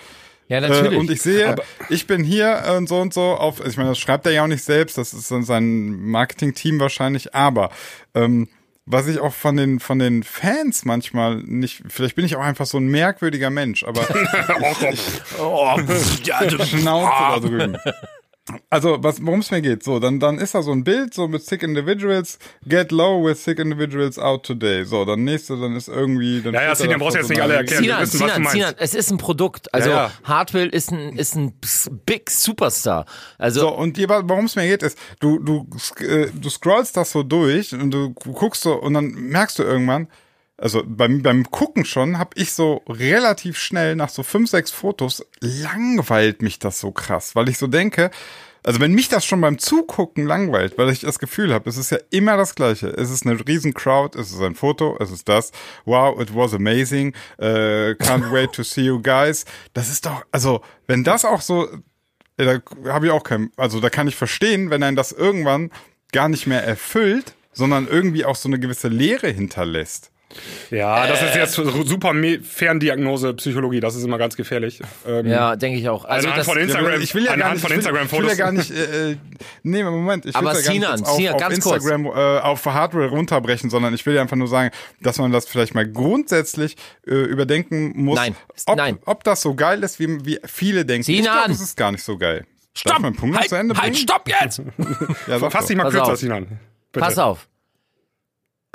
[0.47, 0.93] ja, natürlich.
[0.93, 1.55] Äh, und ich sehe,
[1.89, 4.43] ich bin hier äh, und so und so auf, ich meine, das schreibt er ja
[4.43, 7.71] auch nicht selbst, das ist dann sein Marketing-Team wahrscheinlich, aber
[8.15, 8.47] ähm,
[8.89, 12.65] was ich auch von den von den Fans manchmal nicht, vielleicht bin ich auch einfach
[12.65, 14.01] so ein merkwürdiger Mensch, aber
[15.39, 17.77] oh, pff, ja, du- Schnauze da drüben.
[18.69, 21.27] Also, was, worum es mir geht, so, dann, dann ist da so ein Bild, so
[21.27, 24.85] mit Sick Individuals, get low with Sick Individuals out today.
[24.85, 27.55] So, dann nächste, dann ist irgendwie, dann Ja, ja, Sinan, brauchst du jetzt nicht alle
[27.55, 27.83] erklären.
[27.83, 28.53] Sinan, wissen, was du Sinan, meinst.
[28.53, 29.73] Sinan, es ist ein Produkt.
[29.73, 30.11] Also Ja, ja.
[30.23, 31.53] Hardwell ist ein ist ein
[32.05, 33.05] Big Superstar.
[33.37, 35.67] Also So, und worum es mir geht, ist, du, du,
[35.99, 40.07] äh, du scrollst das so durch und du guckst so und dann merkst du irgendwann,
[40.57, 45.25] also beim, beim Gucken schon, habe ich so relativ schnell nach so fünf, sechs Fotos
[45.39, 48.11] langweilt mich das so krass, weil ich so denke,
[48.63, 51.91] also wenn mich das schon beim Zugucken langweilt, weil ich das Gefühl habe, es ist
[51.91, 52.87] ja immer das Gleiche.
[52.87, 55.51] Es ist eine riesen Crowd, es ist ein Foto, es ist das.
[55.85, 57.13] Wow, it was amazing.
[57.37, 59.45] Äh, can't wait to see you guys.
[59.73, 61.69] Das ist doch, also wenn das auch so
[62.39, 65.71] ja, da habe ich auch kein, also da kann ich verstehen, wenn ein das irgendwann
[66.11, 70.11] gar nicht mehr erfüllt, sondern irgendwie auch so eine gewisse Leere hinterlässt.
[70.71, 74.81] Ja, das ist jetzt super me- Ferndiagnose Psychologie, das ist immer ganz gefährlich.
[75.07, 76.03] Ähm, ja, denke ich auch.
[76.05, 78.11] Also Anhand das, von Instagram, ich will ja gar anhand nicht, von ich will, ich
[78.11, 79.17] will ja gar nicht, äh, äh,
[79.63, 81.75] nee, Moment, ich will Aber ja gar nicht auf, Sinan, auf ganz kurz.
[81.77, 82.09] Instagram äh,
[82.41, 85.87] auf Hardware runterbrechen, sondern ich will ja einfach nur sagen, dass man das vielleicht mal
[85.87, 86.75] grundsätzlich
[87.07, 88.35] äh, überdenken muss, Nein,
[88.65, 88.99] ob, nein.
[89.05, 91.09] ob das so geil ist, wie, wie viele denken.
[91.09, 91.37] Ich Sinan!
[91.37, 92.45] glaube, es ist gar nicht so geil.
[92.73, 92.95] Stopp!
[92.97, 93.85] ich meinen Punkt Halt, zu Ende bringen?
[93.85, 94.61] halt, stopp jetzt!
[95.27, 96.19] Ja, Fass dich mal Pass kürzer, auf.
[96.19, 96.59] Sinan.
[96.91, 97.05] Bitte.
[97.05, 97.47] Pass auf.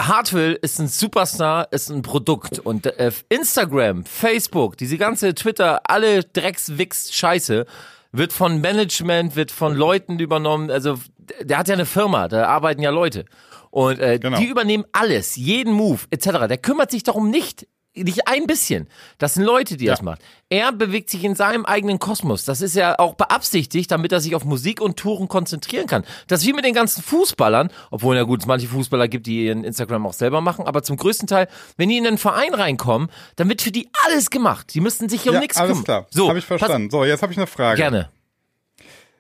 [0.00, 6.24] Hardwell ist ein Superstar, ist ein Produkt und äh, Instagram, Facebook, diese ganze Twitter, alle
[6.24, 7.66] Dreckswix Scheiße
[8.10, 10.98] wird von Management, wird von Leuten übernommen, also
[11.40, 13.24] der hat ja eine Firma, da arbeiten ja Leute.
[13.70, 14.38] Und äh, Genau.
[14.38, 16.46] die übernehmen alles, jeden Move, etc.
[16.48, 18.88] Der kümmert sich darum nicht, nicht ein bisschen.
[19.18, 20.18] Das sind Leute, die das machen.
[20.48, 22.44] Er bewegt sich in seinem eigenen Kosmos.
[22.44, 26.04] Das ist ja auch beabsichtigt, damit er sich auf Musik und Touren konzentrieren kann.
[26.26, 29.46] Das ist wie mit den ganzen Fußballern, obwohl ja gut, es manche Fußballer gibt, die
[29.46, 33.08] ihren Instagram auch selber machen, aber zum größten Teil, wenn die in einen Verein reinkommen,
[33.36, 34.72] dann wird für die alles gemacht.
[34.74, 35.84] Die müssten sich um ja, nichts alles kümmern.
[35.84, 36.06] klar.
[36.10, 36.90] So, habe ich verstanden.
[36.90, 37.76] So, jetzt habe ich eine Frage.
[37.76, 38.10] Gerne.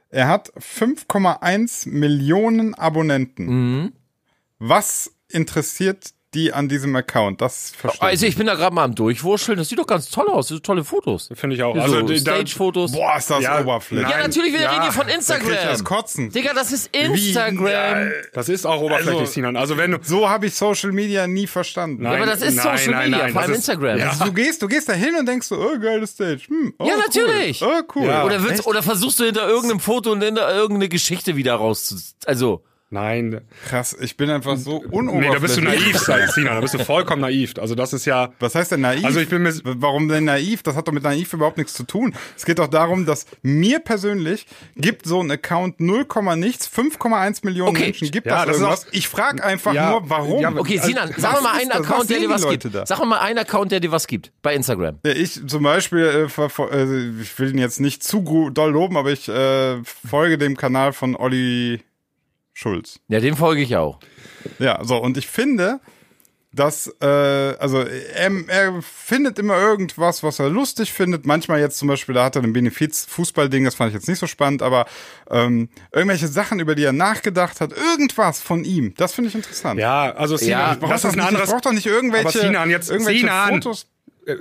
[0.08, 3.46] Er hat 5,1 Millionen Abonnenten.
[3.46, 3.92] Mhm.
[4.58, 7.40] Was interessiert die an diesem Account?
[7.40, 8.32] Das verstehe Also ich.
[8.32, 9.58] ich bin da gerade mal am Durchwurscheln.
[9.58, 10.46] Das sieht doch ganz toll aus.
[10.48, 11.28] Das sind tolle Fotos.
[11.34, 11.74] Finde ich auch.
[11.74, 12.92] So Also die- da- Stage-Fotos.
[12.92, 14.10] Boah, ist das Ja, oberflächlich.
[14.10, 15.84] Ja, natürlich, wir ja, reden hier von Da krieg ich das Instagram.
[15.84, 16.30] Kotzen.
[16.30, 18.12] Digga, das ist Instagram.
[18.32, 19.56] das ist auch oberflächlich, Also- Sinan.
[19.56, 22.02] Also wenn du So habe ich Social Media nie verstanden.
[22.02, 23.98] Nein, aber das ist nein, Social nein, Media, nein, vor allem das ist- Instagram.
[23.98, 24.08] Ja.
[24.10, 26.42] Also du gehst, du gehst da hin und denkst so, oh, geile Stage.
[26.48, 27.00] Hm, oh, Ja, cool.
[27.06, 27.62] natürlich.
[27.62, 28.06] Oh, cool.
[28.06, 28.24] Ja.
[28.24, 31.96] Oder, willst, oder versuchst du hinter irgendeinem Foto und hinter irgendeine Geschichte wieder rauszu...
[32.26, 33.40] Also, Nein.
[33.68, 35.32] Krass, ich bin einfach so Nee, unoberflächlich.
[35.34, 36.54] da bist du naiv, Sinan.
[36.56, 37.54] Da bist du vollkommen naiv.
[37.58, 38.32] Also das ist ja.
[38.38, 39.04] Was heißt denn naiv?
[39.04, 40.62] Also ich bin mir- Warum denn naiv?
[40.62, 42.14] Das hat doch mit naiv überhaupt nichts zu tun.
[42.36, 47.70] Es geht doch darum, dass mir persönlich gibt so ein Account 0, nichts, 5,1 Millionen
[47.70, 47.84] Okay.
[47.84, 48.86] Menschen gibt Ja, das das irgendwas.
[48.86, 50.42] auch- Ich frage einfach Ja, nur, warum.
[50.42, 51.80] ja, okay, Also, Sinan, was sag mal einen das?
[51.80, 52.74] Account, der dir was die gibt.
[52.74, 52.84] Da?
[52.86, 54.32] Sag mal einen Account, der dir was gibt.
[54.42, 54.98] Bei Instagram.
[55.06, 56.42] Ja, ich zum Beispiel, äh,
[56.76, 60.92] äh, ich will ihn jetzt nicht zu doll loben, aber ich äh, folge dem Kanal
[60.92, 61.80] von Olli
[62.62, 63.00] Schulz.
[63.08, 63.98] Ja, dem folge ich auch.
[64.58, 65.80] Ja, so, und ich finde,
[66.54, 71.24] dass, äh, also er, er findet immer irgendwas, was er lustig findet.
[71.24, 74.26] Manchmal jetzt zum Beispiel, da hat er ein Benefiz-Fußball-Ding, das fand ich jetzt nicht so
[74.26, 74.84] spannend, aber
[75.30, 79.80] ähm, irgendwelche Sachen, über die er nachgedacht hat, irgendwas von ihm, das finde ich interessant.
[79.80, 81.48] Ja, also Sinan, Ja, das doch ist ein nicht, anderes.
[81.48, 83.48] Ich brauch doch nicht irgendwelche, Aber Sinan, jetzt- irgendwelche Sinan.
[83.54, 83.86] Fotos.
[84.26, 84.36] Äh,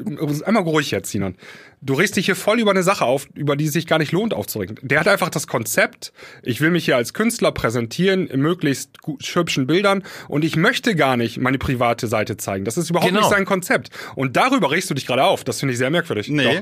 [0.46, 1.36] einmal ruhig jetzt, Sinan.
[1.82, 4.12] Du regst dich hier voll über eine Sache auf, über die es sich gar nicht
[4.12, 4.78] lohnt aufzuregen.
[4.84, 6.14] Der hat einfach das Konzept,
[6.44, 10.96] ich will mich hier als Künstler präsentieren, in möglichst gut, hübschen Bildern und ich möchte
[10.96, 12.64] gar nicht meine private Seite zeigen.
[12.66, 13.22] Das ist überhaupt Genau.
[13.22, 13.90] nicht sein Konzept.
[14.16, 15.44] Und darüber regst du dich gerade auf.
[15.44, 16.30] Das finde ich sehr merkwürdig.
[16.30, 16.62] Nee.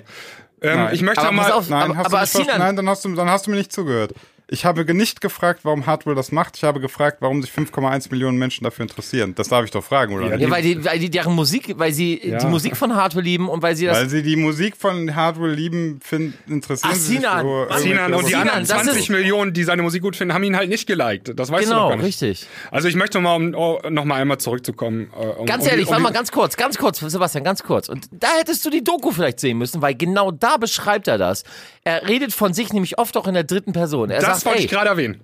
[0.61, 0.93] Ähm, Nein.
[0.95, 1.51] ich möchte Aber mal.
[1.51, 3.71] auf, Nein, aber, hast aber Sinan, Nein, dann hast du, dann hast du mir nicht
[3.73, 4.13] zugehört.
[4.51, 6.57] Ich habe nicht gefragt, warum Hardware das macht.
[6.57, 9.35] Ich habe gefragt, warum sich 5,1 Millionen Menschen dafür interessieren.
[9.35, 10.25] Das darf ich doch fragen, oder?
[10.25, 10.41] Ja, nicht?
[10.41, 12.39] ja, weil die, weil die deren Musik, weil sie Ja.
[12.39, 15.51] die Musik von Hardware lieben und weil sie das Weil sie die Musik von Hardware
[15.51, 17.45] lieben, finden, interessieren Ach, sie sich Sinan.
[17.45, 20.33] Sinan, Sinan und die Sinan, anderen das 20 ist- Millionen, die seine Musik gut finden,
[20.33, 21.31] haben ihn halt nicht geliked.
[21.39, 22.05] Das weißt du Genau, doch gar nicht.
[22.23, 22.47] richtig.
[22.71, 25.11] Also ich möchte mal, um oh, noch mal einmal zurückzukommen.
[25.13, 27.43] äh, Um, Ganz um die- ehrlich, um warte die- mal ganz kurz, ganz kurz, Sebastian,
[27.43, 27.87] ganz kurz.
[27.87, 31.43] Und da hättest du die Doku vielleicht sehen müssen, weil genau da beschreibt er das.
[31.83, 34.09] Er redet von sich nämlich oft auch in der dritten Person.
[34.09, 35.21] Er Das sagt, wollte ey, ich gerade erwähnen.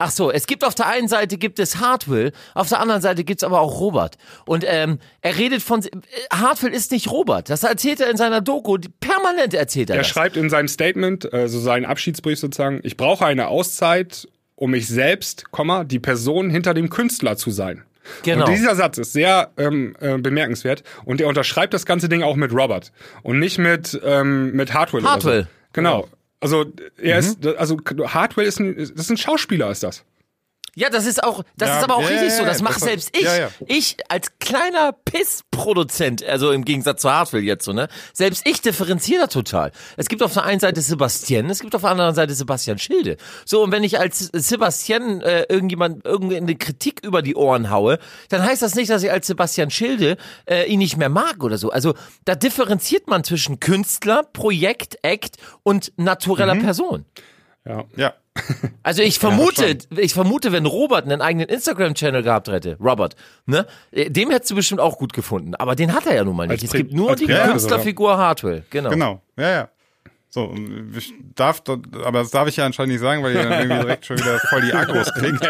[0.00, 3.24] Ach so, es gibt auf der einen Seite gibt es Hartwell, auf der anderen Seite
[3.24, 4.16] gibt's aber auch Robert.
[4.46, 5.88] Und ähm, er redet von äh,
[6.32, 7.50] Hartwell ist nicht Robert.
[7.50, 8.78] Das erzählt er in seiner Doku.
[9.00, 10.08] Permanent erzählt er, Er das.
[10.08, 15.46] schreibt in seinem Statement, also seinen Abschiedsbrief sozusagen, ich brauche eine Auszeit, um mich selbst,
[15.86, 17.82] die Person hinter dem Künstler zu sein.
[18.22, 18.46] Genau.
[18.46, 22.36] Und dieser Satz ist sehr ähm, äh, bemerkenswert und er unterschreibt das ganze Ding auch
[22.36, 25.02] mit Robert und nicht mit ähm, mit Hardwell.
[25.02, 25.42] Oder Hartwell.
[25.42, 25.48] so.
[25.74, 26.08] Genau.
[26.40, 27.26] Also er Mhm.
[27.26, 30.04] ist, also Hardwell ist ein, das ist ein Schauspieler, ist das.
[30.78, 32.44] Ja, das ist auch, das Ja, ist aber auch ja, richtig ja, so.
[32.44, 33.24] Das mache selbst ich.
[33.24, 33.50] ja, ja.
[33.66, 37.88] Ich als kleiner Pissproduzent, also im Gegensatz zu Hartwell jetzt so, ne?
[38.12, 39.72] Selbst ich differenziere da total.
[39.96, 43.16] Es gibt auf der einen Seite Sebastian, es gibt auf der anderen Seite Sebastian Schilde.
[43.44, 48.42] So, und wenn ich als Sebastian äh, irgendjemand irgendeine Kritik über die Ohren haue, dann
[48.42, 51.70] heißt das nicht, dass ich als Sebastian Schilde äh, ihn nicht mehr mag oder so.
[51.70, 56.62] Also da differenziert man zwischen Künstler, Projekt, Act und natureller Mhm.
[56.62, 57.04] Person.
[57.66, 57.84] Ja.
[57.96, 58.14] Ja.
[58.82, 64.10] Also ich vermute, ich vermute, wenn Robert einen eigenen Instagram-Channel gehabt hätte, Robert, ne, äh,
[64.10, 65.54] dem hättest du bestimmt auch gut gefunden.
[65.54, 66.62] Aber den hat er ja nun mal nicht.
[66.62, 68.64] Als Es gibt nur die Künstlerfigur Hartwell.
[68.70, 68.90] Genau.
[68.90, 69.68] Genau, ja, ja.
[70.30, 70.54] So,
[71.34, 71.62] darf,
[72.04, 74.38] aber das darf ich ja anscheinend nicht sagen, weil ihr dann irgendwie direkt schon wieder
[74.50, 75.40] voll die Akkus kriegt,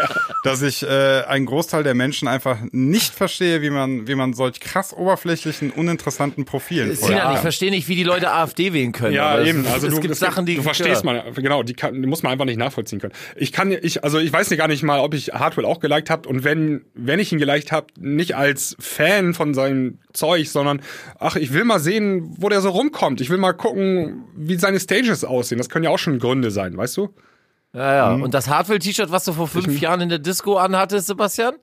[0.45, 4.61] dass ich äh, einen Großteil der Menschen einfach nicht verstehe, wie man, wie man solch
[4.61, 7.13] krass oberflächlichen, uninteressanten Profilen folgt.
[7.13, 9.15] Sinan, ich verstehe nicht, wie die Leute AfD wählen können.
[9.15, 9.65] Ja, aber eben.
[9.65, 11.11] Es, Also es du, gibt es Sachen, die du verstehst ja.
[11.11, 13.13] mal, genau, die, kann, die muss man einfach nicht nachvollziehen können.
[13.35, 16.29] Ich kann, ich, also ich weiß gar nicht mal, ob ich Hardwell auch geliked habe
[16.29, 20.81] und wenn, wenn ich ihn geliked habe, nicht als Fan von seinem Zeug, sondern
[21.19, 23.21] ach, ich will mal sehen, wo der so rumkommt.
[23.21, 25.57] Ich will mal gucken, wie seine Stages aussehen.
[25.57, 27.09] Das können ja auch schon Gründe sein, weißt du?
[27.73, 28.15] Ja, ja.
[28.15, 28.23] Mhm.
[28.23, 31.55] Und das Hartwell-T-Shirt, was du vor fünf Jahren in der Disco anhattest, Sebastian?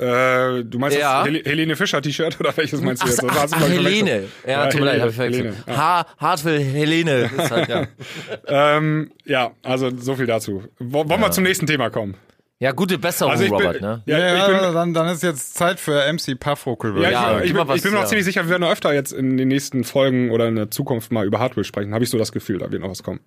[0.00, 1.24] Äh, du meinst Ja.
[1.24, 3.24] das Hel Helene Fischer T-Shirt oder welches meinst du jetzt?
[3.28, 4.10] Ach, ach ich, Helene.
[4.10, 4.30] verwechselt.
[4.46, 5.68] Ja, tut mir leid, hab ich Helene, verwechselt.
[5.68, 5.76] ja.
[5.76, 7.30] Ha Hartwell, Helene.
[7.36, 7.86] Ist halt, ja.
[8.46, 10.62] Ähm, ja, also so viel dazu.
[10.78, 12.14] Wo- Wollen wir zum nächsten Thema kommen?
[12.60, 14.02] Ja, gute Besserung, Also ich bin, Robert, ne?
[14.06, 16.94] ja, Ja, ich bin, dann, dann ist jetzt Zeit für MC Puffruckel.
[16.94, 18.02] würde Ja, ich ich, ich, bin, was, ich bin mir ja.
[18.02, 21.12] noch ziemlich sicher, wir werden öfter jetzt in den nächsten Folgen oder in der Zukunft
[21.12, 21.94] mal über Hardware sprechen.
[21.94, 23.20] Habe ich so das Gefühl, da wird noch was kommen.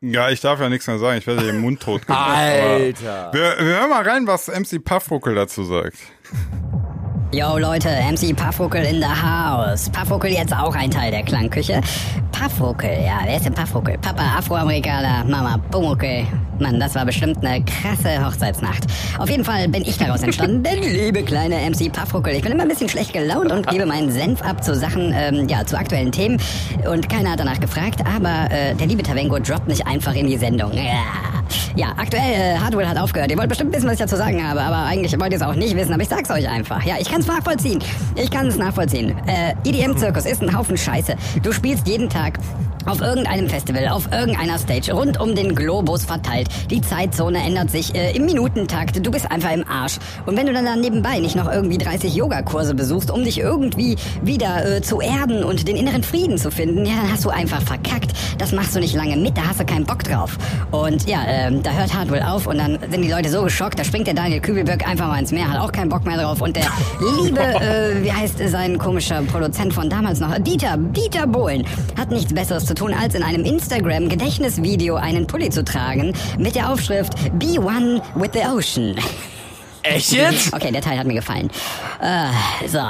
[0.00, 1.18] Ja, ich darf ja nichts mehr sagen.
[1.18, 2.28] Ich werde den Mund tot gemacht.
[2.38, 3.30] Alter.
[3.32, 5.96] Wir, wir hören mal rein, was MC Puffruckel dazu sagt.
[7.32, 9.90] Yo Leute, MC Puffruckel in the house.
[9.90, 11.80] Puffruckel jetzt auch ein Teil der Klangküche.
[12.30, 13.98] Puffruckel, ja, wer ist denn Puffruckel?
[13.98, 16.24] Papa Afroamerikaner, Mama Pumuckel.
[16.60, 18.84] Mann, das war bestimmt eine krasse Hochzeitsnacht.
[19.18, 22.62] Auf jeden Fall bin ich daraus entstanden, denn liebe kleine MC Puffruckel, ich bin immer
[22.62, 26.12] ein bisschen schlecht gelaunt und gebe meinen Senf ab zu Sachen, ähm, ja, zu aktuellen
[26.12, 26.40] Themen.
[26.90, 30.36] Und keiner hat danach gefragt, aber äh, der liebe Tavengo droppt mich einfach in die
[30.36, 30.72] Sendung.
[30.72, 30.82] Ja,
[31.74, 33.30] ja aktuell, äh, Hardwell hat aufgehört.
[33.30, 35.54] Ihr wollt bestimmt wissen, was ich dazu sagen habe, aber eigentlich wollt ihr es auch
[35.54, 36.82] nicht wissen, aber ich sag's euch einfach.
[36.84, 37.80] Ja, ich kann's nachvollziehen.
[38.14, 39.16] Ich kann es nachvollziehen.
[39.26, 41.16] Äh, EDM-Zirkus ist ein Haufen Scheiße.
[41.42, 42.38] Du spielst jeden Tag
[42.86, 46.48] auf irgendeinem Festival, auf irgendeiner Stage, rund um den Globus verteilt.
[46.70, 49.04] Die Zeitzone ändert sich äh, im Minutentakt.
[49.04, 49.98] Du bist einfach im Arsch.
[50.24, 53.96] Und wenn du dann, dann nebenbei nicht noch irgendwie 30 Yogakurse besuchst, um dich irgendwie
[54.22, 57.60] wieder äh, zu erden und den inneren Frieden zu finden, ja, dann hast du einfach
[57.60, 58.12] verkackt.
[58.38, 60.38] Das machst du nicht lange mit, da hast du keinen Bock drauf.
[60.70, 63.84] Und ja, ähm, da hört Hardwell auf und dann sind die Leute so geschockt, da
[63.84, 66.40] springt der Daniel Kübelböck einfach mal ins Meer, hat auch keinen Bock mehr drauf.
[66.40, 66.64] Und der
[67.22, 71.64] liebe, äh, wie heißt sein komischer Produzent von damals noch, Dieter, Dieter Bohlen,
[71.98, 76.70] hat nichts Besseres zu tun, als in einem Instagram-Gedächtnisvideo einen Pulli zu tragen mit der
[76.70, 78.96] Aufschrift Be One with the Ocean.
[79.82, 80.52] Echt jetzt?
[80.52, 81.50] Okay, der Teil hat mir gefallen.
[82.00, 82.80] Äh, so.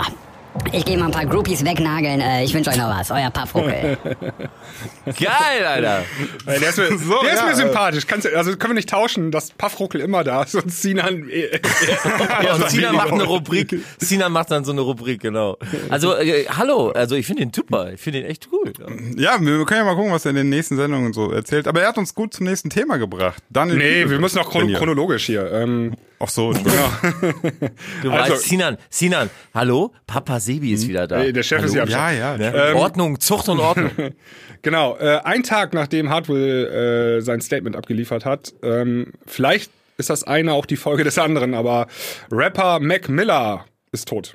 [0.73, 2.21] Ich gehe mal ein paar Groupies wegnageln.
[2.21, 3.11] Äh, ich wünsche euch noch was.
[3.11, 3.97] Euer Paffruckel.
[5.07, 6.03] Geil, Alter.
[6.47, 7.57] Ey, der ist mir, So, der ist ja, mir äh.
[7.57, 8.07] sympathisch.
[8.07, 11.29] Kannst, also können wir nicht tauschen, dass Puffruckel immer da ist und Sinan.
[11.29, 11.61] Äh,
[12.42, 13.77] Ja, und Sina macht eine Rubrik.
[13.99, 15.57] Sina macht dann so eine Rubrik, genau.
[15.88, 17.92] Also, äh, hallo, also ich finde den super.
[17.92, 18.73] Ich finde den echt cool.
[19.16, 21.69] Ja, wir können ja mal gucken, was er in den nächsten Sendungen so erzählt.
[21.69, 23.42] Aber er hat uns gut zum nächsten Thema gebracht.
[23.51, 25.51] Daniel nee, wir müssen auch chron wenn ihr- chronologisch hier.
[25.53, 26.90] Ähm, Ach so, Entschuldigung.
[28.02, 31.22] Du Also- weißt, Sinan, Sinan, hallo, Papa Sebi ist wieder da.
[31.31, 32.37] der Chef ist ja am Ja, ja.
[32.38, 32.74] Ne?
[32.74, 33.90] Ordnung, Zucht und Ordnung.
[34.62, 40.24] Genau, äh, ein Tag nachdem Hardwell äh, sein Statement abgeliefert hat, ähm, vielleicht ist das
[40.24, 41.87] eine auch die Folge des anderen, aber
[42.33, 44.35] Rapper Mac Miller ist tot.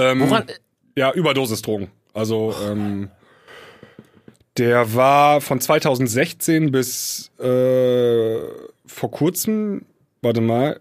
[0.00, 0.46] Ähm, Woran,
[0.96, 1.88] Ja, Überdosisdrogen.
[2.14, 3.10] Also, ähm,
[4.56, 8.38] der war von 2016 bis äh,
[8.86, 9.84] vor kurzem,
[10.22, 10.78] warte mal,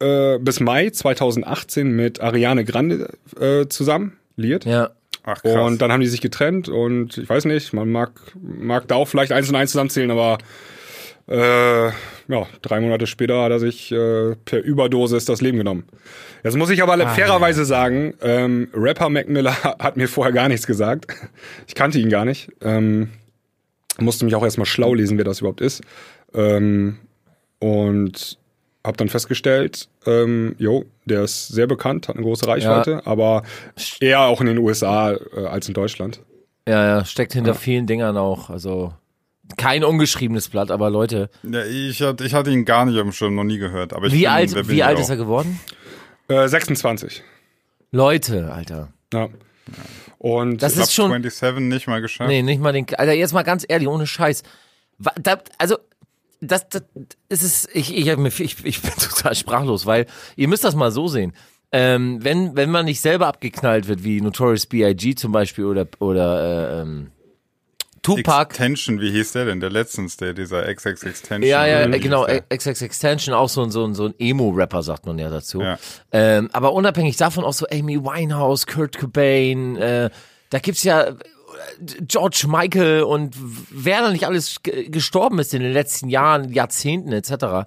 [0.00, 4.64] äh, bis Mai 2018 mit Ariane Grande äh, zusammen, liiert.
[4.64, 4.90] ja.
[5.26, 5.54] Ach, krass.
[5.54, 9.08] Und dann haben die sich getrennt und ich weiß nicht, man mag, mag da auch
[9.08, 10.36] vielleicht eins und eins zusammenzählen, aber
[11.26, 15.84] äh, ja, drei Monate später hat er sich äh, per Überdosis das Leben genommen.
[16.42, 20.66] Jetzt muss ich aber fairerweise sagen, ähm, Rapper Mac Miller hat mir vorher gar nichts
[20.66, 21.06] gesagt.
[21.66, 22.50] Ich kannte ihn gar nicht.
[22.60, 23.08] Ähm,
[23.98, 25.82] musste mich auch erstmal schlau lesen, wer das überhaupt ist.
[26.34, 26.98] Ähm,
[27.60, 28.38] und
[28.84, 33.42] habe dann festgestellt, ähm, jo, der ist sehr bekannt, hat eine große Reichweite, aber
[34.00, 36.20] eher auch in den USA äh, als in Deutschland.
[36.68, 38.50] ja, ja, steckt hinter vielen Dingern auch.
[38.50, 38.92] Also
[39.56, 43.12] kein ungeschriebenes Blatt, aber Leute, ja, ich, hatte, ich hatte ihn gar nicht auf dem
[43.12, 43.92] Schirm, noch nie gehört.
[43.92, 45.02] Aber ich wie bin, alt, bin wie ich alt auch?
[45.02, 45.60] ist er geworden?
[46.28, 47.22] Äh, 26.
[47.90, 48.88] Leute, Alter.
[49.12, 49.28] Ja.
[50.18, 52.28] Und Das ist schon, 27 nicht mal geschafft.
[52.28, 54.42] nee, nicht mal den, Alter, jetzt mal ganz ehrlich, ohne Scheiß.
[55.20, 55.76] Da, also,
[56.46, 56.82] das, das,
[57.28, 61.08] das ist, ich, ich, ich, ich bin total sprachlos, weil ihr müsst das mal so
[61.08, 61.32] sehen.
[61.72, 65.16] Ähm, wenn, wenn man nicht selber abgeknallt wird, wie Notorious B.I.G.
[65.16, 67.10] zum Beispiel oder, oder äh, ähm,
[68.04, 69.60] Tupac, Extension, wie hieß der denn?
[69.60, 71.50] Der letztens, der, dieser XX Extension.
[71.50, 72.26] Ja, ja, genau?
[72.26, 75.62] XX Extension, auch so ein, so ein, so ein Emo-Rapper, sagt man ja dazu.
[75.62, 75.78] Ja.
[76.12, 80.10] Ähm, aber unabhängig davon auch so Amy Winehouse, Kurt Cobain, äh,
[80.50, 81.16] da gibt's ja
[82.02, 83.36] George Michael und
[83.70, 87.66] wer da nicht alles ge- gestorben ist in den letzten Jahren, Jahrzehnten etc.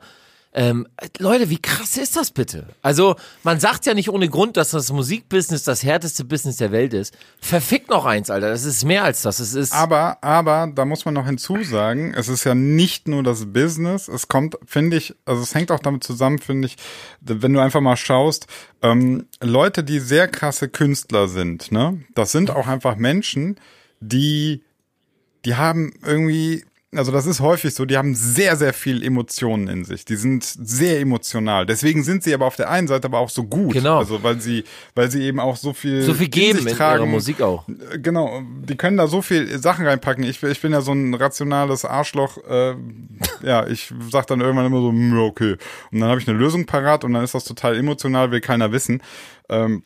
[0.54, 0.88] Ähm,
[1.19, 2.65] Leute, wie krass ist das bitte?
[2.82, 6.95] Also, man sagt ja nicht ohne Grund, dass das Musikbusiness das härteste Business der Welt
[6.95, 7.15] ist.
[7.39, 8.50] Verfickt noch eins, Alter.
[8.50, 9.39] Das ist mehr als das.
[9.39, 9.71] Es ist.
[9.73, 14.30] Aber, aber, da muss man noch hinzusagen, es ist ja nicht nur das Business, es
[14.30, 16.78] kommt, finde ich, also es hängt auch damit zusammen, finde ich,
[17.21, 18.47] wenn du einfach mal schaust,
[18.82, 23.60] ähm, Leute, die sehr krasse Künstler sind, ne, das sind auch einfach Menschen,
[23.99, 24.63] die,
[25.45, 26.63] die haben irgendwie,
[26.95, 30.05] also das ist häufig so, die haben sehr, sehr viel Emotionen in sich.
[30.05, 31.65] Die sind sehr emotional.
[31.65, 33.73] Deswegen sind sie aber auf der einen Seite aber auch so gut.
[33.73, 33.97] Genau.
[33.99, 34.63] Also weil sie,
[34.95, 37.03] weil sie eben auch so viel, so viel in geben sich in tragen.
[37.03, 37.65] ihrer Musik auch.
[38.01, 40.24] Genau, die können da so viel Sachen reinpacken.
[40.24, 42.38] Ich, ich bin ja so ein rationales Arschloch.
[42.49, 42.76] Äh,
[43.43, 45.57] ja, ich sag dann irgendwann immer so, "Hm, okay.
[45.91, 48.72] Und dann habe ich eine Lösung parat und dann ist das total emotional, will keiner
[48.72, 49.01] wissen.
[49.49, 49.84] Ähm,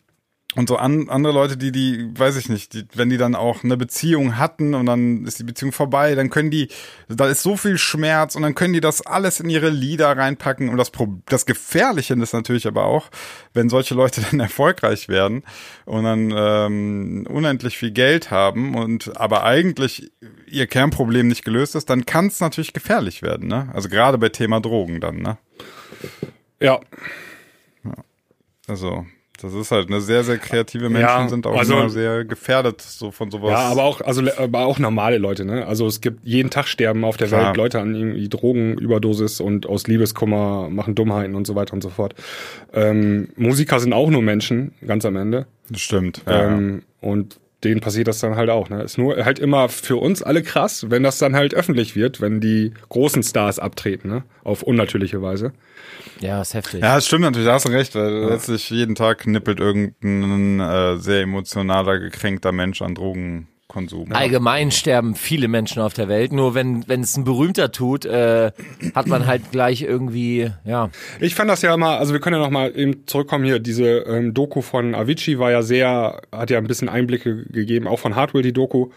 [0.55, 3.63] und so an, andere Leute, die, die, weiß ich nicht, die, wenn die dann auch
[3.63, 6.67] eine Beziehung hatten und dann ist die Beziehung vorbei, dann können die,
[7.07, 10.67] da ist so viel Schmerz und dann können die das alles in ihre Lieder reinpacken.
[10.67, 10.91] Und das,
[11.27, 13.09] das Gefährliche ist natürlich aber auch,
[13.53, 15.43] wenn solche Leute dann erfolgreich werden
[15.85, 20.11] und dann ähm, unendlich viel Geld haben und aber eigentlich
[20.47, 23.69] ihr Kernproblem nicht gelöst ist, dann kann es natürlich gefährlich werden, ne?
[23.73, 25.37] Also gerade bei Thema Drogen dann, ne?
[26.59, 26.79] Ja,
[28.67, 29.05] Also,
[29.41, 32.81] das ist halt eine sehr, sehr kreative Menschen Ja, sind auch also- immer sehr gefährdet
[32.81, 33.51] so von sowas.
[33.51, 35.65] Ja, aber auch, also, aber auch normale Leute, ne?
[35.65, 37.47] Also es gibt jeden Tag sterben auf der Klar.
[37.47, 41.89] Welt Leute an irgendwie Drogenüberdosis und aus Liebeskummer machen Dummheiten und so weiter und so
[41.89, 42.15] fort.
[42.73, 45.45] Ähm, Musiker sind auch nur Menschen, ganz am Ende.
[45.69, 46.21] Das stimmt.
[46.27, 48.69] Ja, Ähm, und denen passiert das dann halt auch.
[48.69, 48.81] Ne?
[48.81, 52.41] Ist nur halt immer für uns alle krass, wenn das dann halt öffentlich wird, wenn
[52.41, 54.23] die großen Stars abtreten, ne?
[54.43, 55.53] Auf unnatürliche Weise.
[56.19, 56.81] Ja, ist heftig.
[56.81, 60.97] ja, das stimmt natürlich, da hast du recht, weil letztlich jeden Tag nippelt irgendein äh,
[60.97, 62.95] sehr emotionaler, gekränkter Mensch an
[63.71, 64.11] Drogenkonsum.
[64.11, 66.33] Allgemein sterben viele Menschen auf der Welt.
[66.33, 68.51] Nur wenn wenn es ein Berühmter tut, äh,
[68.93, 72.41] hat man halt gleich irgendwie ja Ich fand das ja immer, also wir können ja
[72.41, 76.57] noch mal eben zurückkommen hier, diese ähm, Doku von Avicii war ja sehr, hat ja
[76.57, 78.89] ein bisschen Einblicke gegeben, auch von Hardwell die Doku.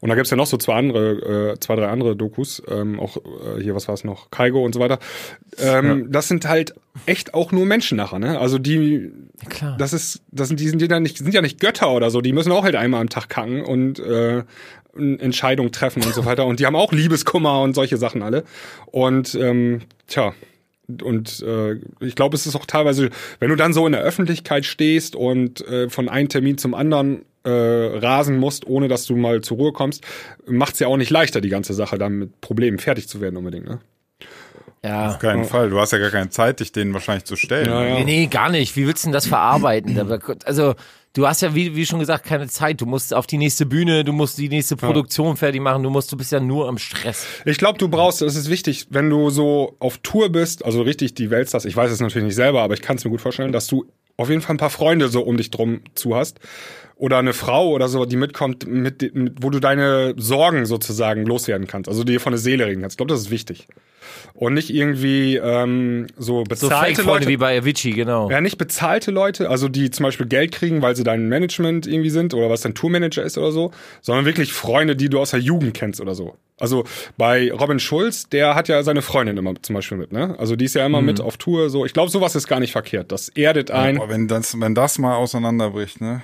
[0.00, 3.16] Und da gibt's ja noch so zwei andere, äh, zwei, drei andere Dokus, ähm, auch
[3.16, 4.98] äh, hier, was war es noch, Kaigo und so weiter.
[5.58, 6.74] Ähm, Das sind halt
[7.06, 8.38] echt auch nur Menschen nachher, ne?
[8.38, 9.10] Also die,
[9.48, 9.76] klar.
[9.78, 12.32] das ist, das sind, die sind ja nicht, sind ja nicht Götter oder so, die
[12.32, 14.44] müssen auch halt einmal am Tag kacken und äh,
[14.96, 16.46] Entscheidungen treffen und so weiter.
[16.46, 18.44] Und die haben auch Liebeskummer und solche Sachen alle.
[18.86, 20.34] Und ähm, tja,
[21.02, 24.66] und äh, ich glaube, es ist auch teilweise, wenn du dann so in der Öffentlichkeit
[24.66, 29.40] stehst und äh, von einem Termin zum anderen äh, rasen musst, ohne dass du mal
[29.42, 30.04] zur Ruhe kommst,
[30.46, 33.66] macht's ja auch nicht leichter, die ganze Sache dann mit Problemen fertig zu werden unbedingt.
[33.66, 33.80] Ne?
[34.84, 35.10] ja.
[35.10, 35.70] Auf keinen Fall.
[35.70, 37.66] Du hast ja gar keine Zeit, dich denen wahrscheinlich zu stellen.
[37.66, 37.94] Ja, ja.
[37.94, 38.76] Nee, nee, gar nicht.
[38.76, 39.98] Wie willst du denn das verarbeiten?
[40.44, 40.74] Also,
[41.14, 42.80] du hast ja, wie, wie schon gesagt, keine Zeit.
[42.80, 46.12] Du musst auf die nächste Bühne, du musst die nächste Produktion fertig machen, du musst,
[46.12, 47.26] du bist ja nur am Stress.
[47.46, 51.14] Ich glaube, du brauchst, es ist wichtig, wenn du so auf Tour bist, also richtig
[51.14, 53.52] die Weltstars, ich weiß es natürlich nicht selber, aber ich kann es mir gut vorstellen,
[53.52, 53.86] dass du
[54.16, 56.38] auf jeden Fall ein paar Freunde so um dich drum zu hast.
[56.96, 61.66] Oder eine Frau oder so, die mitkommt, mit, mit, wo du deine Sorgen sozusagen loswerden
[61.66, 62.94] kannst, also dir von der Seele reden kannst.
[62.94, 63.66] Ich glaube, das ist wichtig.
[64.34, 67.28] Und nicht irgendwie ähm, so So bezahlte Fake-Freunde Leute.
[67.28, 68.30] wie bei Avicii, genau.
[68.30, 72.10] Ja, nicht bezahlte Leute, also die zum Beispiel Geld kriegen, weil sie dein Management irgendwie
[72.10, 75.40] sind oder was dein Tourmanager ist oder so, sondern wirklich Freunde, die du aus der
[75.40, 76.36] Jugend kennst oder so.
[76.58, 76.84] Also
[77.16, 80.36] bei Robin Schulz, der hat ja seine Freundin immer zum Beispiel mit, ne?
[80.38, 81.84] Also die ist ja immer mit auf Tour, so.
[81.84, 83.10] Ich glaube, sowas ist gar nicht verkehrt.
[83.10, 83.96] Das erdet ein.
[83.96, 86.22] Boah, wenn, das, wenn das mal auseinanderbricht, ne?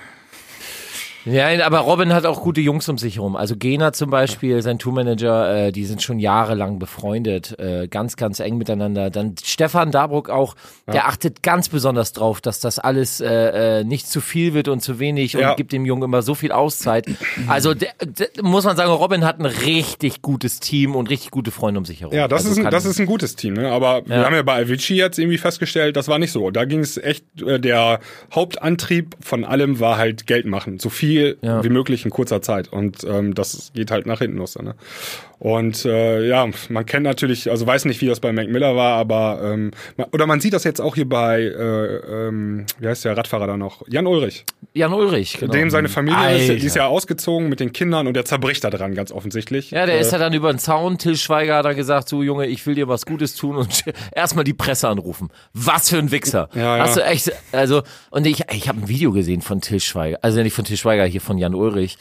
[1.25, 3.35] Ja, aber Robin hat auch gute Jungs um sich herum.
[3.35, 8.39] Also Gena zum Beispiel, sein Tourmanager, äh, die sind schon jahrelang befreundet, äh, ganz, ganz
[8.39, 9.09] eng miteinander.
[9.11, 10.55] Dann Stefan Dabruck auch,
[10.91, 14.81] der achtet ganz besonders drauf, dass das alles äh, äh, nicht zu viel wird und
[14.81, 15.53] zu wenig und Ja.
[15.53, 17.05] gibt dem Jungen immer so viel Auszeit.
[17.47, 21.51] Also der, der, muss man sagen, Robin hat ein richtig gutes Team und richtig gute
[21.51, 22.15] Freunde um sich herum.
[22.15, 23.71] Ja, das, also ist ein, das ist ein gutes Team, ne?
[23.71, 24.25] Aber wir Ja.
[24.25, 26.49] haben ja bei Avicii jetzt irgendwie festgestellt, das war nicht so.
[26.49, 27.99] Da ging es echt, äh, der
[28.33, 30.79] Hauptantrieb von allem war halt Geld machen.
[30.79, 31.10] So viel
[31.41, 31.63] Ja.
[31.63, 32.71] wie möglich in kurzer Zeit.
[32.71, 34.53] Und ähm, das geht halt nach hinten los.
[34.53, 34.75] dann, Ne?
[35.43, 38.97] Und äh, ja, man kennt natürlich, also weiß nicht, wie das bei Mac Miller war,
[38.97, 39.71] aber ähm,
[40.11, 43.57] oder man sieht das jetzt auch hier bei, äh, ähm, wie heißt der Radfahrer da
[43.57, 43.81] noch?
[43.87, 44.45] Jan Ulrich.
[44.73, 45.51] Jan Ulrich, genau.
[45.51, 46.83] Dem seine Familie ist, die ist Alter.
[46.83, 49.71] ja ausgezogen mit den Kindern und der zerbricht da dran, ganz offensichtlich.
[49.71, 50.99] Ja, der Äh, ist ja dann über den Zaun.
[50.99, 53.83] Till Schweiger hat dann gesagt, so Junge, ich will dir was Gutes tun und
[54.15, 55.29] erstmal die Presse anrufen.
[55.53, 56.49] Was für ein Wichser.
[56.53, 56.83] Ja, ja.
[56.83, 57.81] Hast du echt, also,
[58.11, 61.05] und ich, ich habe ein Video gesehen von Till Schweiger, also nicht von Till Schweiger,
[61.05, 61.97] hier von Jan Ulrich.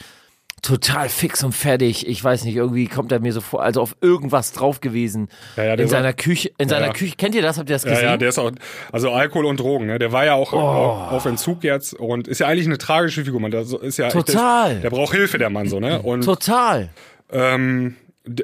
[0.63, 2.07] Total fix und fertig.
[2.07, 5.29] Ich weiß nicht, irgendwie kommt er mir so vor, also auf irgendwas drauf gewesen.
[5.57, 6.93] Ja, ja, in war- seiner Küche, in seiner ja.
[6.93, 7.15] Küche.
[7.17, 7.57] Kennt ihr das?
[7.59, 8.03] Habt ihr das gesehen?
[8.05, 8.51] ja, der ist auch,
[8.93, 9.99] also Alkohol und Drogen, ne?
[9.99, 10.57] Der war ja auch Oh.
[10.59, 13.51] auf, auf Entzug jetzt und ist ja eigentlich eine tragische Figur, man.
[13.65, 14.73] So- ist ja echt- Total.
[14.75, 16.03] Der, der braucht Hilfe, der Mann, so, ne?
[16.03, 16.91] Und Total.
[17.33, 17.97] ähm,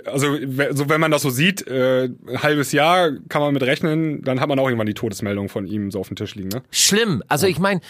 [0.07, 0.37] also
[0.73, 4.41] so wenn man das so sieht, äh, ein halbes Jahr kann man mit rechnen, dann
[4.41, 6.63] hat man auch irgendwann die Todesmeldung von ihm so auf dem Tisch liegen, ne?
[6.71, 7.23] Schlimm.
[7.29, 7.81] Also ich meine,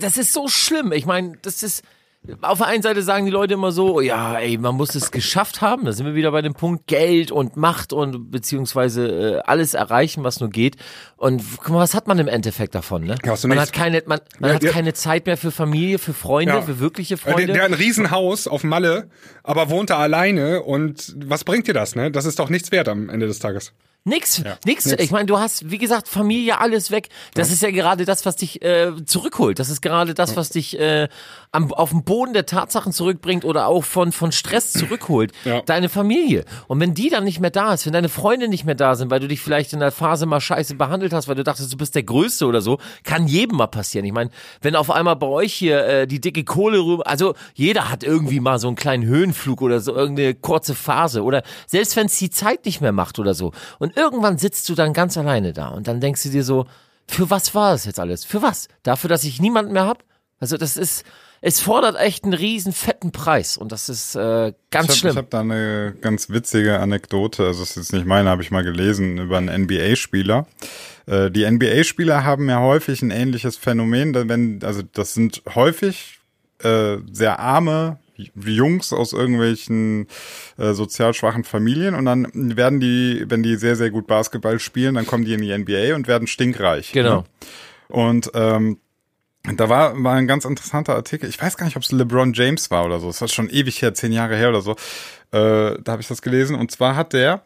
[0.00, 0.90] das ist so schlimm.
[0.92, 1.82] Ich meine, das ist.
[2.42, 5.60] Auf der einen Seite sagen die Leute immer so, ja, ey, man muss es geschafft
[5.60, 5.84] haben.
[5.84, 10.24] Da sind wir wieder bei dem Punkt Geld und Macht und beziehungsweise äh, alles erreichen,
[10.24, 10.76] was nur geht.
[11.16, 13.04] Und guck mal, was hat man im Endeffekt davon?
[13.04, 13.16] Ne?
[13.24, 16.52] Ja, man hat keine, man, man Ja, hat keine Zeit mehr für Familie, für Freunde,
[16.54, 16.62] Ja.
[16.62, 17.52] für wirkliche Der, Freunde.
[17.52, 19.08] der hat ein Riesenhaus auf Malle,
[19.42, 22.10] aber wohnt da alleine und was bringt dir das, ne?
[22.10, 23.72] Das ist doch nichts wert am Ende des Tages.
[24.04, 24.86] Nix, nix.
[24.86, 27.08] Ich meine, du hast, wie gesagt, Familie, alles weg.
[27.34, 29.58] Das ist ja gerade das, was dich äh, zurückholt.
[29.58, 31.08] Das ist gerade das, was dich äh,
[31.52, 35.32] am, auf den Boden der Tatsachen zurückbringt oder auch von, von Stress zurückholt.
[35.44, 35.60] Ja.
[35.62, 36.44] Deine Familie.
[36.68, 39.10] Und wenn die dann nicht mehr da ist, wenn deine Freunde nicht mehr da sind,
[39.10, 41.76] weil du dich vielleicht in der Phase mal scheiße behandelt hast, weil du dachtest, du
[41.76, 44.06] bist der Größte oder so, kann jedem mal passieren.
[44.06, 44.30] Ich meine,
[44.62, 48.40] wenn auf einmal bei euch hier äh, die dicke Kohle rüber, also jeder hat irgendwie
[48.40, 52.30] mal so einen kleinen Höhenflug oder so irgendeine kurze Phase oder selbst wenn es die
[52.30, 53.52] Zeit nicht mehr macht oder so.
[53.78, 56.66] Und irgendwann sitzt du dann ganz alleine da und dann denkst du dir so,
[57.06, 58.24] für was war das jetzt alles?
[58.24, 58.68] Für was?
[58.82, 60.04] Dafür, dass ich niemanden mehr hab?
[60.40, 61.04] Also das ist,
[61.40, 65.16] es fordert echt einen riesen fetten Preis und das ist äh, ganz Ich habe schlimm.
[65.16, 68.62] hab da eine ganz witzige Anekdote, also es ist jetzt nicht meine, habe ich mal
[68.64, 70.46] gelesen, über einen NBA-Spieler.
[71.06, 76.18] Äh, Die NBA-Spieler haben ja häufig ein ähnliches Phänomen, wenn, also das sind häufig
[76.62, 80.06] äh, sehr arme Jungs aus irgendwelchen
[80.56, 84.94] äh, sozial schwachen Familien und dann werden die, wenn die sehr, sehr gut Basketball spielen,
[84.94, 86.92] dann kommen die in die NBA und werden stinkreich.
[86.92, 87.20] Genau.
[87.20, 87.24] Ne?
[87.88, 88.78] Und ähm,
[89.56, 91.28] da war, war ein ganz interessanter Artikel.
[91.28, 93.06] Ich weiß gar nicht, ob es LeBron James war oder so.
[93.06, 94.72] Das war schon ewig her, zehn Jahre her oder so.
[95.30, 96.56] Äh, da habe ich das gelesen.
[96.56, 97.42] Und zwar hat der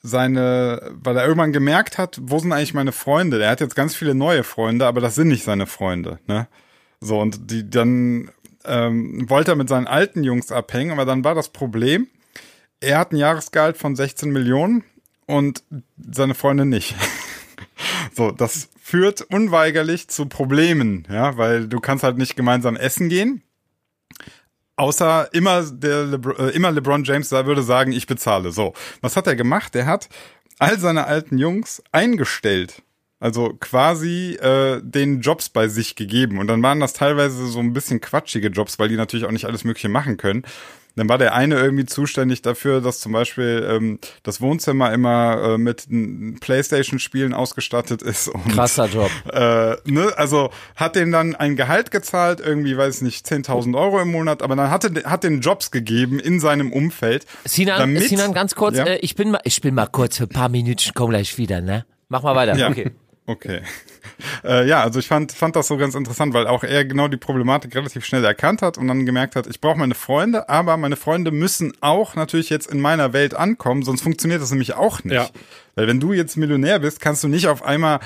[0.00, 3.38] seine, weil er irgendwann gemerkt hat, wo sind eigentlich meine Freunde?
[3.38, 6.18] Der hat jetzt ganz viele neue Freunde, aber das sind nicht seine Freunde.
[6.26, 6.48] Ne?
[7.00, 8.30] So, und die dann
[8.64, 12.08] ähm, wollte er mit seinen alten Jungs abhängen, aber dann war das Problem,
[12.80, 14.84] er hat ein Jahresgehalt von 16 Millionen
[15.26, 15.62] und
[15.96, 16.94] seine Freunde nicht.
[18.14, 23.42] So, das führt unweigerlich zu Problemen, ja, weil du kannst halt nicht gemeinsam essen gehen.
[24.76, 28.52] Außer immer der Lebr äh, immer LeBron James da würde sagen, ich bezahle.
[28.52, 29.74] So, was hat er gemacht?
[29.74, 30.08] Er hat
[30.58, 32.82] all seine alten Jungs eingestellt.
[33.22, 36.38] Also quasi äh, den Jobs bei sich gegeben.
[36.38, 39.44] Und dann waren das teilweise so ein bisschen quatschige Jobs, weil die natürlich auch nicht
[39.44, 40.42] alles Mögliche machen können.
[40.96, 45.56] Dann war der eine irgendwie zuständig dafür, dass zum Beispiel ähm, das Wohnzimmer immer äh,
[45.58, 45.86] mit
[46.40, 48.26] Playstation-Spielen ausgestattet ist.
[48.28, 49.08] Und, Krasser Job.
[49.32, 54.10] Äh, ne, also hat den dann ein Gehalt gezahlt, irgendwie, weiß nicht, 10.000 Euro im
[54.10, 57.24] Monat, aber dann hatte, hat den Jobs gegeben in seinem Umfeld.
[57.44, 58.84] Sinan, damit- Sinan, ganz kurz, Ja?
[58.84, 61.60] äh, ich bin mal, ich bin mal kurz für ein paar Minuten, komm gleich wieder,
[61.60, 61.86] ne?
[62.08, 62.56] Mach mal weiter.
[62.56, 62.68] Ja.
[62.68, 62.90] Okay.
[63.26, 63.62] Okay.
[64.44, 67.16] Äh, ja, also ich fand, fand das so ganz interessant, weil auch er genau die
[67.16, 70.96] Problematik relativ schnell erkannt hat und dann gemerkt hat, ich brauche meine Freunde, aber meine
[70.96, 75.14] Freunde müssen auch natürlich jetzt in meiner Welt ankommen, sonst funktioniert das nämlich auch nicht.
[75.14, 75.28] Ja.
[75.76, 78.00] Weil wenn du jetzt Millionär bist, kannst du nicht auf einmal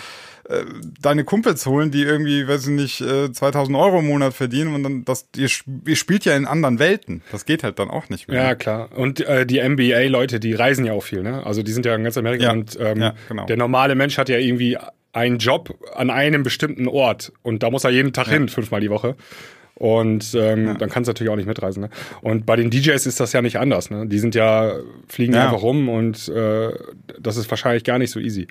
[0.49, 0.65] äh,
[1.01, 4.83] deine Kumpels holen, die irgendwie, weiß ich nicht, äh, 2000 Euro im Monat verdienen und
[4.83, 5.49] dann das, ihr,
[5.87, 7.23] ihr spielt ja in anderen Welten.
[7.33, 8.43] Das geht halt dann auch nicht mehr.
[8.43, 8.91] Ja, klar.
[8.95, 11.45] Und äh, die NBA-Leute, die reisen ja auch viel, ne?
[11.47, 12.53] Also die sind ja in ganz Amerika Ja.
[12.53, 13.47] und ähm, Ja, genau.
[13.47, 14.77] der normale Mensch hat ja irgendwie
[15.17, 18.91] einen Job an einem bestimmten Ort und da muss er jeden Tag hin, fünfmal die
[18.91, 19.17] Woche.
[19.79, 21.83] Und ähm, dann kannst du natürlich auch nicht mitreisen.
[21.83, 21.91] Ne?
[22.23, 23.91] Und bei den DJs ist das ja nicht anders.
[23.91, 24.07] Ne?
[24.07, 24.73] Die sind ja,
[25.07, 25.45] fliegen Ja.
[25.45, 26.71] einfach rum und äh,
[27.21, 28.47] das ist wahrscheinlich gar nicht so easy.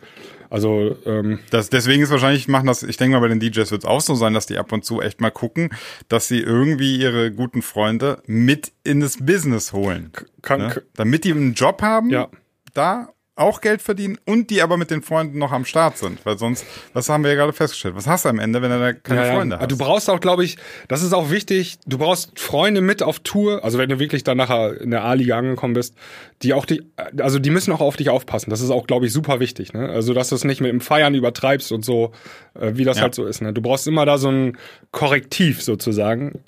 [0.52, 3.84] Also ähm, Das, deswegen ist wahrscheinlich, machen das, ich denke mal, bei den DJs wird
[3.84, 5.70] es auch so sein, dass die ab und zu echt mal gucken,
[6.10, 10.12] dass sie irgendwie ihre guten Freunde mit in das Business holen.
[10.44, 10.84] kann, Ne?
[10.96, 12.28] Damit die einen Job haben, Ja.
[12.76, 16.26] da auch Geld verdienen und die aber mit den Freunden noch am Start sind.
[16.26, 18.80] Weil sonst, was haben wir ja gerade festgestellt, was hast du am Ende, wenn du
[18.80, 19.34] da keine Ja.
[19.34, 19.72] Freunde Aber hast?
[19.72, 20.58] Du brauchst auch, glaube ich,
[20.88, 24.38] das ist auch wichtig, du brauchst Freunde mit auf Tour, also wenn du wirklich dann
[24.38, 25.96] nachher in der A-Liga angekommen bist,
[26.44, 26.84] die auch die,
[27.18, 28.50] also die müssen auch auf dich aufpassen.
[28.50, 29.74] Das ist auch, glaube ich, super wichtig.
[29.74, 29.90] Ne?
[29.90, 32.12] Also, dass du es nicht mit dem Feiern übertreibst und so,
[32.60, 33.04] äh, wie das Ja.
[33.04, 33.42] halt so ist.
[33.42, 33.52] Ne?
[33.54, 34.58] Du brauchst immer da so ein
[34.92, 36.40] Korrektiv sozusagen.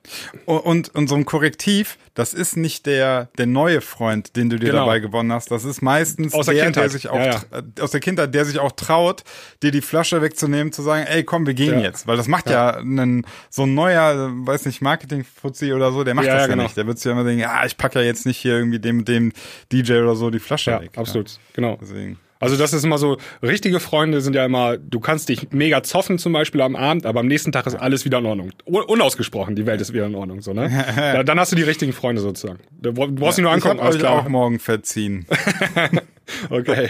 [0.45, 4.67] Und, und so ein Korrektiv, das ist nicht der, der neue Freund, den du dir
[4.71, 4.85] Genau.
[4.85, 5.51] dabei gewonnen hast.
[5.51, 7.35] Das ist meistens Aus der der, sich auch, Ja, ja.
[7.51, 9.23] tra- aus der Kindheit, der sich auch traut,
[9.63, 11.85] dir die Flasche wegzunehmen, zu sagen, ey, komm, wir gehen Ja.
[11.85, 12.07] jetzt.
[12.07, 16.25] Weil das macht ja, einen, so ein neuer, weiß nicht, Marketing-Fuzzi oder so, der macht
[16.27, 16.63] Ja, das ja, genau.
[16.63, 16.77] nicht.
[16.77, 19.05] Der wird sich ja immer denken, ah, ich pack ja jetzt nicht hier irgendwie dem,
[19.05, 19.33] dem
[19.71, 20.91] DJ oder so die Flasche Ja, weg.
[20.97, 21.39] absolut.
[21.53, 21.77] Genau.
[21.81, 22.17] Deswegen.
[22.39, 26.17] Also das ist immer so, richtige Freunde sind ja immer, du kannst dich mega zoffen
[26.19, 28.51] zum Beispiel am Abend, aber am nächsten Tag ist alles wieder in Ordnung.
[28.65, 30.69] Un- Unausgesprochen, die Welt ist wieder in Ordnung, so, ne?
[30.95, 32.59] da, dann hast du die richtigen Freunde sozusagen.
[32.79, 34.19] Du bra- du brauchst sie nur Ich angucken, hab alles euch klar.
[34.19, 35.25] auch morgen verziehen,
[36.49, 36.89] Okay.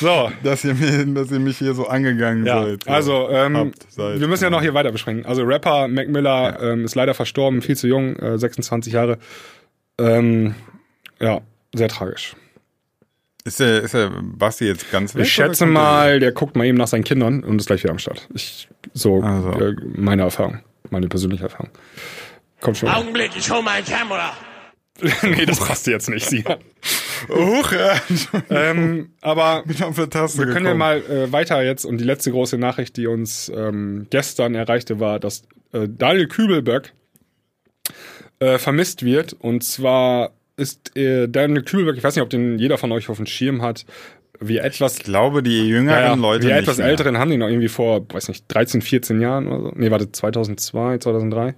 [0.00, 0.30] So.
[0.42, 2.88] dass ihr, mir, dass ihr mich hier so angegangen Ja, seid.
[2.88, 4.20] also ähm, habt, seid.
[4.20, 5.24] wir müssen ja noch hier weiter besprechen.
[5.24, 9.18] Also Rapper Mac Miller ähm, ist leider verstorben, viel zu jung, äh, 26 Jahre.
[9.98, 10.54] Ähm,
[11.20, 11.40] ja,
[11.72, 12.34] sehr tragisch.
[13.44, 15.24] Ist der, ist der Basti jetzt ganz weg?
[15.24, 17.98] Ich schätze mal, der guckt mal eben nach seinen Kindern und ist gleich wieder am
[17.98, 18.28] Start.
[18.34, 19.50] Ich, so Also.
[19.60, 21.70] äh, meine Erfahrung, meine persönliche Erfahrung.
[22.60, 22.88] Kommt schon.
[22.88, 24.32] Augenblick, ich hol meine Kamera.
[25.22, 26.44] nee, das passt jetzt nicht, sie.
[27.28, 28.00] Huch, ja.
[28.50, 30.78] ähm, aber wir können ja gekommen.
[30.78, 35.18] mal äh, weiter jetzt und die letzte große Nachricht, die uns ähm, gestern erreichte, war,
[35.18, 36.92] dass äh, Daniel Kübelberg
[38.38, 39.32] äh, vermisst wird.
[39.32, 43.16] Und zwar ist äh, Daniel Kübelberg, ich weiß nicht, ob den jeder von euch auf
[43.16, 43.84] dem Schirm hat,
[44.40, 46.88] wir etwas Ich glaube, die jüngeren ja, Leute die etwas mehr.
[46.88, 49.72] älteren haben die noch irgendwie vor, weiß nicht, 13, 14 Jahren oder so.
[49.76, 51.54] Nee, warte, 2002, 2003.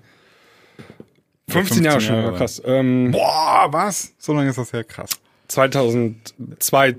[1.48, 2.32] 15, Jahre 15 schon, Jahre.
[2.32, 2.62] ja, krass.
[2.64, 4.14] Ähm, Boah, was?
[4.18, 5.10] So lange ist das her, krass.
[5.48, 6.96] 2002,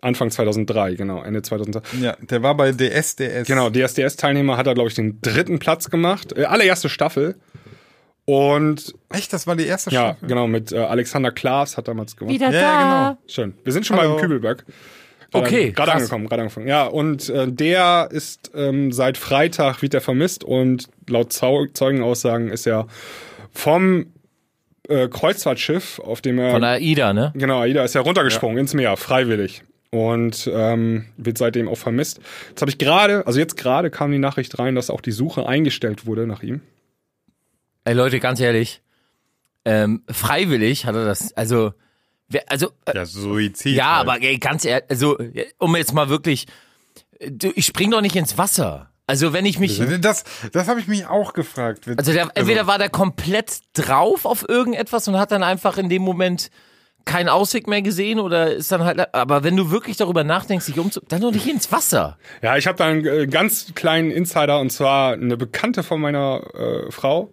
[0.00, 1.98] Anfang 2003, genau, Ende 2003.
[2.00, 3.46] Ja, der war bei DSDS.
[3.46, 6.36] Genau, DSDS-Teilnehmer hat er, glaube ich, den dritten Platz gemacht.
[6.36, 7.36] Äh, allererste Staffel.
[8.28, 10.28] Und Echt, das war die erste ja, Staffel?
[10.28, 12.34] genau, mit äh, Alexander Klaas hat damals gewonnen.
[12.34, 13.08] Wieder Ja, da.
[13.14, 13.18] genau.
[13.26, 13.54] Schön.
[13.64, 14.16] Wir sind schon Hallo.
[14.16, 14.66] beim Kübelberg.
[14.66, 16.00] Gerade- Okay, Gerade krass.
[16.02, 16.68] angekommen, gerade angefangen.
[16.68, 22.50] Ja, und äh, der ist ähm, seit Freitag wird er vermisst und laut Zau Zeugenaussagen
[22.50, 22.86] ist er
[23.52, 24.12] vom
[24.88, 27.32] äh, Kreuzfahrtschiff, auf dem er Von AIDA, ne?
[27.34, 29.62] Genau, Aida ist ja runtergesprungen ins Meer, freiwillig.
[29.90, 32.20] Und ähm, wird seitdem auch vermisst.
[32.50, 35.46] Jetzt habe ich gerade, also jetzt gerade kam die Nachricht rein, dass auch die Suche
[35.46, 36.60] eingestellt wurde nach ihm.
[37.88, 38.82] Ey Leute, ganz ehrlich,
[39.64, 41.72] ähm, freiwillig hat er das, also,
[42.28, 43.74] wer, also, äh, Ja, Suizid.
[43.74, 44.08] ja, halt.
[44.08, 45.16] aber ey, ganz ehrlich, also,
[45.56, 46.44] um jetzt mal wirklich,
[47.26, 48.90] du, ich spring doch nicht ins Wasser.
[49.06, 51.88] Also wenn ich mich, Das, das habe ich mich auch gefragt.
[51.96, 56.02] also der, entweder war der komplett drauf auf irgendetwas und hat dann einfach in dem
[56.02, 56.50] Moment
[57.06, 60.78] keinen Ausweg mehr gesehen oder ist dann halt, aber wenn du wirklich darüber nachdenkst, dich
[60.78, 62.18] umzu, dann doch nicht ins Wasser.
[62.42, 66.42] Ja, ich habe da einen äh, ganz kleinen Insider und zwar eine Bekannte von meiner
[66.54, 67.32] äh, Frau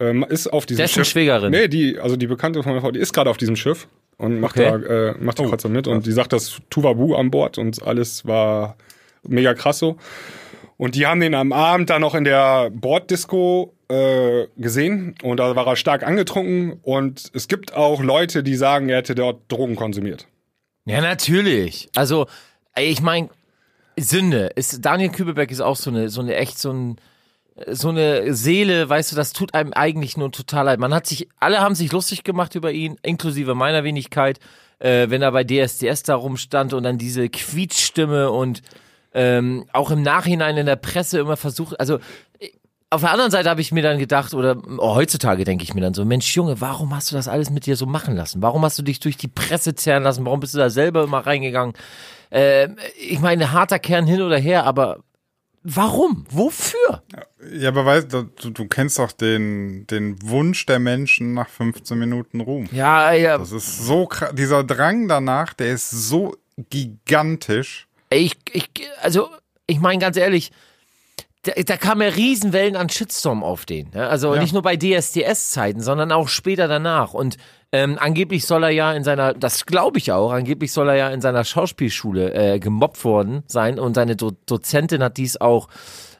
[0.00, 1.08] ähm, ist auf diesem Dessen Schiff.
[1.08, 1.50] Schwägerin.
[1.50, 3.86] Nee, die, also die Bekannte von meiner Frau, die ist gerade auf diesem Schiff
[4.16, 4.82] und macht Okay.
[4.84, 8.26] da äh, macht die Kreuzer mit und die sagt, das Tuvabu an Bord und alles
[8.26, 8.76] war
[9.22, 9.96] mega krass so.
[10.76, 15.54] Und die haben den am Abend dann noch in der Borddisco äh, gesehen und da
[15.54, 19.76] war er stark angetrunken und es gibt auch Leute, die sagen, er hätte dort Drogen
[19.76, 20.26] konsumiert.
[20.86, 21.90] Ja, natürlich.
[21.94, 22.26] Also,
[22.78, 23.28] ich meine,
[23.98, 24.50] Sünde.
[24.56, 26.96] Ist, Daniel Kübelberg ist auch so eine, so eine echt so ein,
[27.66, 30.80] so eine Seele, weißt du, das tut einem eigentlich nur total leid.
[30.80, 34.38] Man hat sich, alle haben sich lustig gemacht über ihn, inklusive meiner Wenigkeit,
[34.78, 38.62] äh, wenn er bei DSDS da rumstand und dann diese Quietschstimme und
[39.12, 41.98] ähm, auch im Nachhinein in der Presse immer versucht, also
[42.92, 45.80] auf der anderen Seite habe ich mir dann gedacht, oder oh, heutzutage denke ich mir
[45.80, 48.42] dann so, Mensch Junge, warum hast du das alles mit dir so machen lassen?
[48.42, 50.24] Warum hast du dich durch die Presse zerren lassen?
[50.26, 51.74] Warum bist du da selber immer reingegangen?
[52.32, 54.98] Ähm, ich meine, harter Kern hin oder her, aber
[55.62, 56.24] warum?
[56.30, 57.02] Wofür?
[57.52, 62.40] Ja, aber weißt du, du, kennst doch den, den Wunsch der Menschen nach 15 Minuten
[62.40, 62.68] Ruhm.
[62.72, 64.30] Ja, ja, Das ist so krass.
[64.34, 66.36] Dieser Drang danach, der ist so
[66.70, 67.86] gigantisch.
[68.10, 68.70] ich, ich,
[69.02, 69.28] also,
[69.66, 70.50] ich meine ganz ehrlich,
[71.42, 73.88] da, da kamen ja Riesenwellen an Shitstorm auf den.
[73.94, 74.06] Ne?
[74.08, 74.40] Also Ja.
[74.42, 77.14] nicht nur bei DSDS-Zeiten, sondern auch später danach.
[77.14, 77.36] Und
[77.72, 81.08] ähm, angeblich soll er ja in seiner, das glaube ich auch, angeblich soll er ja
[81.10, 85.68] in seiner Schauspielschule äh, gemobbt worden sein und seine Do Dozentin hat dies auch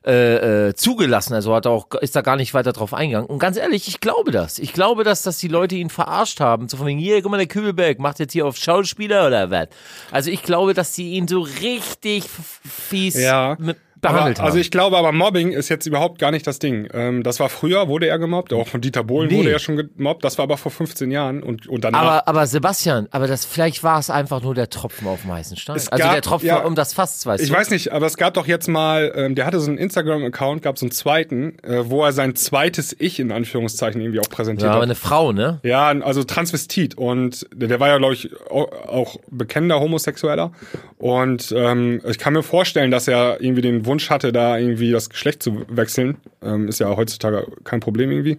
[0.06, 3.28] äh, äh, zugelassen, also hat auch ist da gar nicht weiter drauf eingegangen.
[3.28, 4.58] Und ganz ehrlich, ich glaube das.
[4.58, 7.36] Ich glaube, dass dass die Leute ihn verarscht haben, so von wegen hier, guck mal,
[7.36, 9.68] der Kübelberg macht jetzt hier auf Schauspieler oder was.
[10.10, 14.46] Also ich glaube, dass die ihn so richtig fies Ja, mit, behandelt aber, haben.
[14.46, 16.88] Also ich glaube aber, Mobbing ist jetzt überhaupt gar nicht das Ding.
[16.92, 19.38] Ähm, das war früher, wurde er gemobbt, auch von Dieter Bohlen Nee.
[19.38, 22.00] wurde er schon gemobbt, das war aber vor 15 Jahren und, und danach.
[22.02, 25.56] aber, aber Sebastian, aber das vielleicht war es einfach nur der Tropfen auf dem heißen
[25.56, 25.76] Stein.
[25.76, 27.56] Es Also gab- der Tropfen ja, um das Fass, weißt ich du?
[27.56, 30.78] weiß nicht, aber es gab doch jetzt mal, ähm, der hatte so einen Instagram-Account, gab
[30.78, 34.70] so einen zweiten, äh, wo er sein zweites Ich in Anführungszeichen irgendwie auch präsentiert ja,
[34.72, 34.84] aber hat.
[34.88, 35.60] eine Frau, ne?
[35.62, 40.52] Ja, also Transvestit und der, war ja, glaube ich, au- auch bekennender Homosexueller
[40.98, 45.10] und ähm, ich kann mir vorstellen, dass er irgendwie den Wunsch hatte, da irgendwie das
[45.10, 46.16] Geschlecht zu wechseln.
[46.42, 48.38] Ähm, ist ja heutzutage kein Problem irgendwie.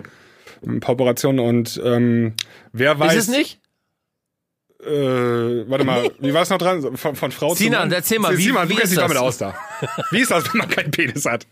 [0.65, 2.33] Ein paar Operationen und ähm,
[2.73, 3.13] wer weiß.
[3.15, 3.59] Ist es nicht?
[4.83, 4.89] Äh,
[5.69, 6.97] warte mal, wie war es noch dran?
[6.97, 7.91] Von, von Frau zu Sinan, Mann?
[7.91, 9.21] erzähl mal, wie- du wie kennst ist dich damit das?
[9.23, 9.55] aus da.
[10.09, 11.45] Wie ist das, wenn man keinen Penis hat?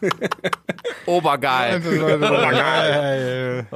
[1.06, 1.82] Obergeil.
[1.82, 3.66] Leute,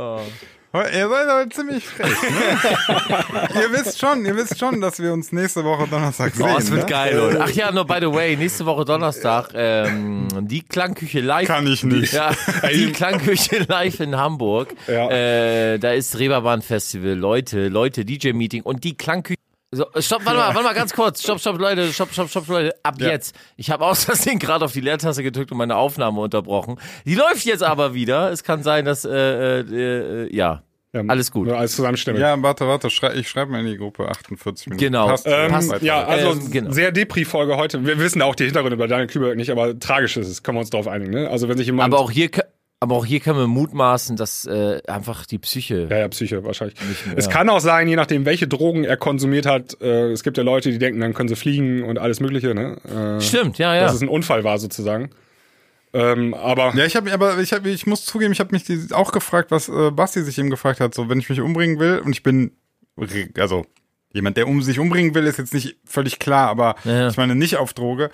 [0.72, 3.60] Ihr seid aber ziemlich frech, ne?
[3.60, 6.46] ihr wisst schon, ihr wisst schon, dass wir uns nächste Woche Donnerstag sehen.
[6.48, 6.86] Oh, es wird ne?
[6.86, 7.40] geil, Leute.
[7.42, 11.48] Ach ja, nur by the way, nächste Woche Donnerstag, ähm, die Klangküche live.
[11.48, 12.12] Kann ich nicht.
[12.12, 12.30] Ja,
[12.72, 14.72] die Klangküche live in Hamburg.
[14.86, 15.10] Ja.
[15.10, 19.39] Äh, da ist Reeperbahn Festival, Leute, Leute, DJ-Meeting und die Klangküche.
[19.72, 21.22] So, stopp, warte mal, warte mal ganz kurz.
[21.22, 22.74] Stopp, stopp, Leute, stopp, stopp, stopp, Leute.
[22.82, 23.10] Ab Ja.
[23.10, 23.36] jetzt.
[23.56, 26.80] Ich habe aus Versehen gerade auf die Leertaste gedrückt und meine Aufnahme unterbrochen.
[27.04, 28.32] Die läuft jetzt aber wieder.
[28.32, 29.10] Es kann sein, dass, äh,
[29.60, 31.46] äh, äh, ja, Ja, alles gut.
[31.46, 32.18] Nur als Zusammenstimme.
[32.18, 34.84] Ja, warte, warte, schrei ich schreibe mal in die Gruppe 48 Minuten.
[34.86, 35.06] Genau.
[35.06, 35.24] Passt.
[35.28, 35.82] Ähm, Passt.
[35.82, 36.72] Ja, also Ähm, genau.
[36.72, 37.86] sehr Depri-Folge heute.
[37.86, 40.62] Wir wissen auch die Hintergründe bei Daniel Kübelberg nicht, aber tragisch ist es, können wir
[40.62, 41.12] uns darauf einigen.
[41.12, 41.30] Ne?
[41.30, 41.94] Also wenn sich jemand...
[41.94, 42.28] Aber auch hier,
[42.80, 45.86] aber auch hier können wir mutmaßen, dass äh, einfach die Psyche.
[45.90, 46.76] ja, ja, Psyche wahrscheinlich.
[47.14, 49.76] Es kann auch sein, je nachdem, welche Drogen er konsumiert hat.
[49.82, 52.54] Äh, es gibt ja Leute, die denken, dann können sie fliegen und alles Mögliche.
[52.54, 52.78] Ne?
[53.18, 53.82] Äh, Stimmt, ja, ja.
[53.82, 55.10] Dass es ein Unfall war sozusagen.
[55.92, 58.88] Ähm, aber Ja, ich habe aber ich habe ich muss zugeben, ich habe mich die,
[58.92, 61.98] auch gefragt, was äh, Basti sich eben gefragt hat, so wenn ich mich umbringen will
[61.98, 62.52] und ich bin
[63.36, 63.66] also
[64.12, 67.08] jemand, der um sich umbringen will, ist jetzt nicht völlig klar, aber Ja.
[67.08, 68.10] ich meine nicht auf Droge,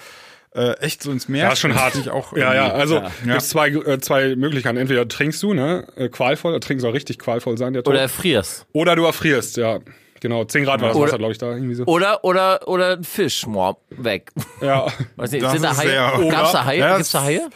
[0.57, 1.45] äh, echt so ins Meer.
[1.45, 1.95] Ja, ist schon hart.
[1.97, 3.11] Ich auch ja, ja, also Ja.
[3.25, 4.79] gibt's zwei, äh, zwei Möglichkeiten.
[4.79, 7.93] Entweder trinkst du, ne, äh, qualvoll, trinken soll richtig qualvoll sein, der Tod.
[7.95, 8.67] Oder erfrierst.
[8.73, 9.79] Oder du erfrierst, ja.
[10.21, 11.85] Genau, 10 Grad war das Oder- Wasser, glaube ich, da irgendwie so.
[11.85, 14.33] Oder, oder, oder ein Fisch, moah, weg.
[14.63, 14.87] Ja,
[15.17, 15.89] Weiß nicht, Das sind da ist Haie?
[15.89, 16.79] sehr- Gab's da Haie?
[16.79, 17.49] Ja, Gibt's da Haie?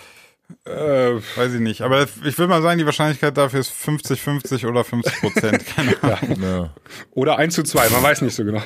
[0.66, 1.80] äh, Weiß ich nicht.
[1.80, 5.64] Aber ich will mal sagen, die Wahrscheinlichkeit dafür ist 50-50 oder 50 Prozent.
[5.74, 6.70] Keine Ahnung.
[7.12, 8.60] oder 1 zu 2, man weiß nicht so genau.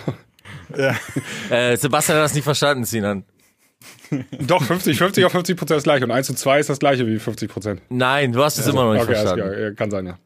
[1.50, 3.24] Äh, Sebastian hat das nicht verstanden, Sinan.
[4.46, 7.06] Doch, 50, 50 auf 50 Prozent ist gleich und 1 zu 2 ist das gleiche
[7.06, 7.80] wie 50 Prozent.
[7.88, 9.62] Nein, du hast es immer noch nicht Okay, verstanden.
[9.62, 10.18] ja, kann sein, ja.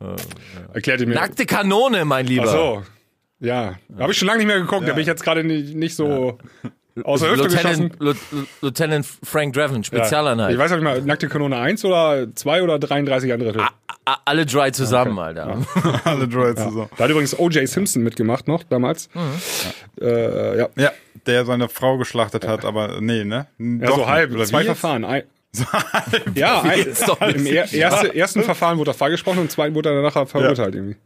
[0.75, 1.15] Erklärt ihr mir.
[1.15, 2.45] Nackte Kanone, mein Lieber.
[2.47, 2.83] Ach so.
[3.41, 5.95] Ja, habe ich schon lange nicht mehr geguckt, da bin ich jetzt gerade nicht, nicht
[5.95, 6.39] so
[7.05, 7.93] aus der Hüfte geschossen.
[8.01, 9.85] Lieutenant, Lieu- Lieutenant Frank Draven, Ja.
[9.85, 10.53] Spezialeinheit.
[10.53, 13.61] Ich weiß auch nicht mal, nackte Kanone 1 oder 2 oder 33 ein Drittel.
[14.05, 15.59] A- Alle dry zusammen, Alter.
[16.05, 16.89] Alle Droids zusammen.
[16.97, 17.69] Da hat übrigens O.J.
[17.69, 19.09] Simpson mitgemacht noch damals.
[20.01, 20.69] Äh, ja.
[20.77, 20.93] Ja,
[21.29, 23.47] der seine Frau geschlachtet hat, aber nee, ne?
[23.59, 24.65] Ja, so halb, Oder zwei?
[24.65, 25.05] Verfahren.
[25.05, 25.23] Ein,
[26.35, 29.75] ja, ein, doch nicht im er, erste, ersten Verfahren wurde er freigesprochen und im zweiten
[29.75, 30.97] wurde er nachher verurteilt irgendwie.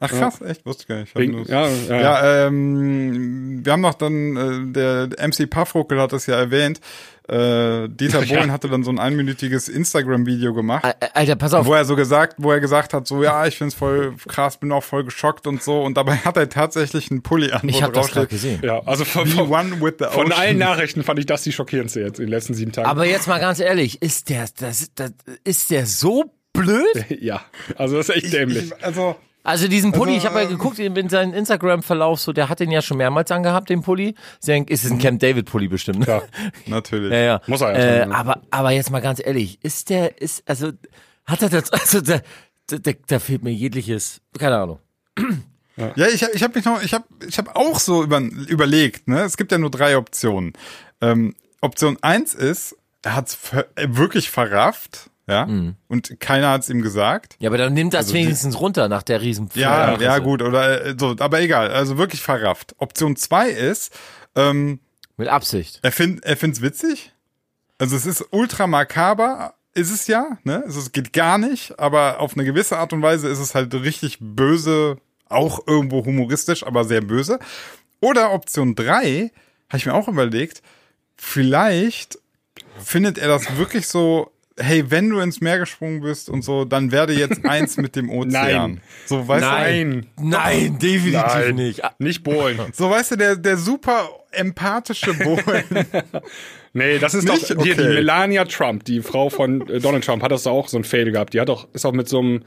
[0.00, 0.64] Ach krass, echt?
[0.64, 1.12] Wusste ich gar nicht.
[1.16, 2.00] Ich hab nur- ja, ja, ja.
[2.00, 6.80] Ja, ähm, wir haben noch dann, äh, der MC Puffruckel hat das ja erwähnt,
[7.28, 10.84] äh, Dieter Bohlen hatte dann so ein einminütiges Instagram-Video gemacht.
[10.84, 11.66] Ä- Alter, pass auf.
[11.66, 14.70] Wo er so gesagt, wo er gesagt hat, so ja, ich find's voll krass, bin
[14.72, 15.82] auch voll geschockt und so.
[15.82, 18.60] Und dabei hat er tatsächlich einen Pulli an, Ich habe das gerade gesehen.
[18.62, 22.00] Ja, also von, von, one with the von allen Nachrichten fand ich das die schockierendste
[22.00, 22.88] jetzt in den letzten sieben Tagen.
[22.88, 25.12] Aber jetzt mal ganz ehrlich, ist der, das, das,
[25.44, 26.86] ist der so blöd?
[27.20, 27.42] ja,
[27.76, 28.72] also das ist echt dämlich.
[28.72, 32.20] Ich, also, Also diesen Pulli, Also, ich habe ja ähm, geguckt in, in seinen Instagram-Verlauf,
[32.20, 34.14] so der hat den ja schon mehrmals angehabt, den Pulli.
[34.44, 36.06] Ist es ein Camp David-Pulli bestimmt.
[36.06, 36.22] Ja.
[36.66, 37.12] natürlich.
[37.12, 37.40] Ja, ja.
[37.46, 38.14] Muss er ja äh, ne?
[38.14, 40.72] aber, aber jetzt mal ganz ehrlich, ist der, ist, also,
[41.24, 42.20] hat er das, also, da,
[42.66, 44.80] da, da fehlt mir jegliches, keine Ahnung.
[45.76, 49.06] Ja, ich, ich habe mich noch, ich habe, ich habe auch so über, überlegt.
[49.06, 50.52] Ne, es gibt ja nur drei Optionen.
[51.00, 55.76] Ähm, Option eins ist, er hat's äh, wirklich verrafft, ja, Mhm.
[55.88, 57.36] und keiner hat's ihm gesagt.
[57.38, 60.04] Ja, aber dann nimmt das Also die- wenigstens runter nach der riesen Ja, Fresse.
[60.04, 62.74] ja, gut, oder äh, so, aber egal, also wirklich verrafft.
[62.78, 63.92] Option zwei ist,
[64.34, 64.80] ähm,
[65.16, 65.80] Mit Absicht.
[65.82, 67.12] er find, er find's witzig.
[67.78, 70.62] Also es ist ultra makaber, ist es ja, ne?
[70.66, 73.72] Also es geht gar nicht, aber auf eine gewisse Art und Weise ist es halt
[73.74, 74.96] richtig böse,
[75.28, 77.38] auch irgendwo humoristisch, aber sehr böse.
[78.00, 79.30] Oder Option drei
[79.68, 80.62] habe ich mir auch überlegt,
[81.16, 82.18] vielleicht
[82.82, 86.92] findet er das wirklich so, hey, wenn du ins Meer gesprungen bist und so, dann
[86.92, 88.30] werde jetzt eins mit dem Ozean.
[88.30, 88.80] Nein.
[89.06, 90.06] So, weißt Nein.
[90.20, 91.54] Nein, definitiv Nein.
[91.54, 91.82] nicht.
[91.98, 92.56] Nicht Bohlen.
[92.56, 92.64] du?
[92.72, 95.64] So, weißt du, der, der super empathische Bohlen.
[96.74, 97.50] Nee, das ist Nicht?
[97.50, 97.94] doch hier die Okay.
[97.94, 101.32] Melania Trump, die Frau von äh, Donald Trump, hat das auch so ein Fail gehabt.
[101.32, 102.42] Die hat doch, ist auch mit so einem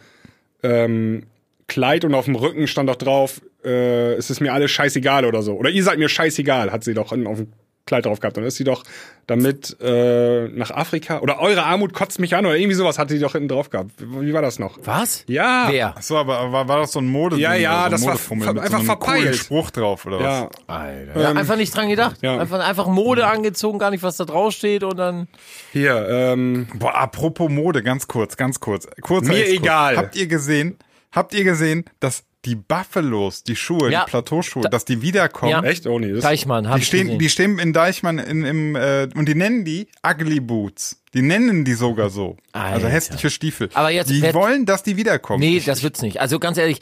[0.62, 1.24] ähm,
[1.68, 5.42] Kleid und auf dem Rücken stand doch drauf, äh, es ist mir alles scheißegal oder
[5.42, 5.56] so.
[5.56, 7.54] Oder ihr seid mir scheißegal, hat sie doch auf dem
[7.86, 8.38] Kleid drauf gehabt.
[8.38, 8.84] Dann ist sie doch
[9.28, 13.18] damit äh, nach Afrika oder eure Armut kotzt mich an oder irgendwie sowas hat sie
[13.20, 13.92] doch hinten drauf gehabt.
[13.98, 14.78] Wie wie war das noch?
[14.84, 15.24] Was?
[15.28, 15.68] Ja.
[15.70, 15.96] Wer?
[16.00, 17.38] So, aber war, war das so ein Mode?
[17.38, 19.36] Ja, ja, so das war ver- mit einfach so einem coolen verpeilt.
[19.36, 20.24] Spruch drauf oder was?
[20.24, 21.22] Ja, Alter.
[21.22, 22.18] Ja, einfach nicht dran gedacht.
[22.22, 22.38] Ja.
[22.40, 25.28] Einfach, einfach Mode angezogen, gar nicht, was da draufsteht und dann.
[25.72, 28.88] hier, ähm, Boah, apropos Mode, ganz kurz, ganz kurz.
[29.02, 29.60] Kurzer Mir Exkurs.
[29.60, 29.98] egal.
[29.98, 30.78] Habt ihr gesehen,
[31.12, 34.04] habt ihr gesehen, dass die Buffalos, die Schuhe, Ja.
[34.06, 35.52] die Plateauschuhe, dass die wiederkommen?
[35.52, 35.64] Ja.
[35.64, 35.86] echt?
[35.88, 37.20] Oh nee, das Deichmann, hab Die ich stehen, gesehen.
[37.20, 40.98] die stehen in Deichmann in, im, äh, und die nennen die Ugly Boots.
[41.14, 42.38] Die nennen die sogar so.
[42.54, 42.90] Also Alter.
[42.90, 43.70] hässliche Stiefel.
[43.74, 45.40] Aber jetzt- die wer- wollen, dass die wiederkommen.
[45.42, 46.20] Nee, das wird's nicht.
[46.22, 46.80] Also ganz ehrlich,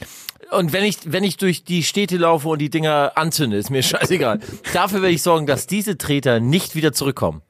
[0.52, 3.82] und wenn ich, wenn ich durch die Städte laufe und die Dinger anzünde, ist mir
[3.82, 4.40] scheißegal.
[4.72, 7.42] Dafür werde ich sorgen, dass diese Treter nicht wieder zurückkommen.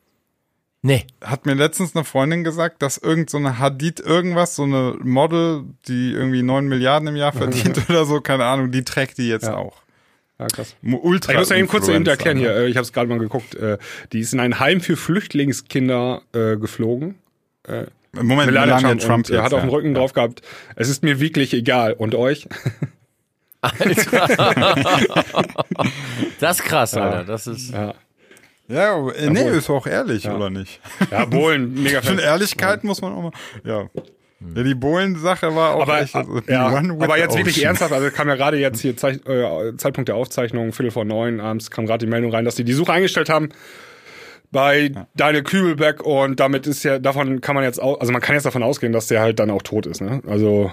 [0.82, 1.06] Nee.
[1.22, 5.64] Hat mir letztens eine Freundin gesagt, dass irgend so eine Hadid irgendwas, so eine Model,
[5.86, 9.48] die irgendwie neun Milliarden im Jahr verdient oder so, keine Ahnung, die trägt die jetzt
[9.48, 9.82] auch.
[10.38, 10.74] ja, krass.
[10.82, 12.44] Ultra Ich muss ja eben kurz eben erklären ne?
[12.44, 13.76] hier, äh, ich habe es gerade mal geguckt, äh,
[14.12, 17.16] die ist in ein Heim für Flüchtlingskinder äh, geflogen.
[18.12, 19.76] Moment, Melania, Melania Trump, Trump, und, jetzt, hat auf dem ja.
[19.76, 20.42] Rücken drauf gehabt,
[20.76, 21.92] es ist mir wirklich egal.
[21.92, 22.48] Und euch?
[26.40, 27.24] Das ist krass, Alter.
[27.24, 27.72] Das ist.
[27.72, 27.94] Ja,
[28.70, 30.80] Ja, aber, äh, nee, ist auch ehrlich, oder nicht?
[31.10, 32.18] ja Bohlen, mega Schon.
[32.18, 33.32] Ehrlichkeit muss man auch mal.
[33.64, 33.88] Ja.
[34.54, 36.14] Ja, die Bohlen-Sache war auch Aber, echt.
[36.14, 37.66] also, äh, ja, aber jetzt wirklich ocean.
[37.66, 41.40] ernsthaft, also kam ja gerade jetzt hier Zeich äh, Zeitpunkt der Aufzeichnung, Viertel vor neun
[41.40, 43.50] abends, kam gerade die Meldung rein, dass die die Suche eingestellt haben
[44.50, 48.34] bei Daniel Kübelbeck und damit ist ja, davon kann man jetzt auch, also man kann
[48.34, 50.22] jetzt davon ausgehen, dass der halt dann auch tot ist, ne?
[50.26, 50.70] Also,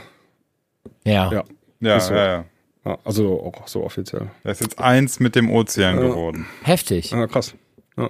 [1.04, 1.32] Ja.
[1.32, 1.44] ja.
[1.80, 2.14] Ja, so.
[2.14, 2.46] ja, ja.
[2.86, 4.32] ja also auch so offiziell.
[4.44, 6.48] Er ist jetzt eins mit dem Ozean geworden.
[6.64, 7.12] Heftig.
[7.12, 7.54] Ja, krass.
[7.98, 8.10] Ja.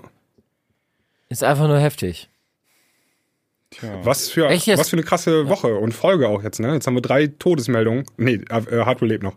[1.30, 2.30] Ist einfach nur heftig.
[4.04, 6.74] Was für, was für eine krasse Woche und Folge auch jetzt, ne?
[6.74, 8.06] Jetzt haben wir drei Todesmeldungen.
[8.16, 9.36] Nee, äh, Hardware lebt noch.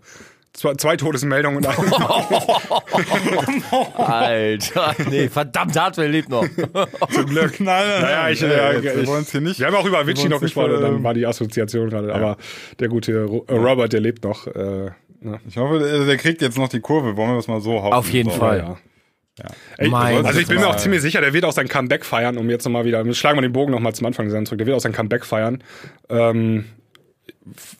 [0.52, 1.58] zwei, zwei Todesmeldungen.
[1.58, 1.66] Und
[3.98, 6.44] Alter, nee, verdammt, Hardware lebt noch.
[7.12, 7.60] zum Glück.
[7.60, 9.58] Nein, nein, Naja, nein, ich, nee, ja, jetzt, wir ich, wollen es hier nicht.
[9.58, 12.14] Wir haben auch über wollen's noch nicht, gesprochen, ähm, dann war die Assoziation gerade.
[12.14, 12.36] Aber
[12.78, 14.46] der gute Ro- äh, Robert, der lebt noch.
[14.46, 14.90] Äh,
[15.20, 15.40] ne?
[15.48, 17.16] Ich hoffe, der, kriegt jetzt noch die Kurve.
[17.16, 17.92] Wollen wir das mal so hauen?
[17.92, 18.36] Auf jeden so.
[18.36, 18.58] Fall.
[18.58, 18.78] Ja.
[19.78, 22.36] Ey, Mein also ich bin mir auch ziemlich sicher, der wird auch sein Comeback feiern,
[22.38, 24.80] um jetzt nochmal wieder, schlagen wir den Bogen nochmal zum Anfang zurück, der wird auch
[24.80, 25.62] sein Comeback feiern.
[26.08, 26.66] Ähm,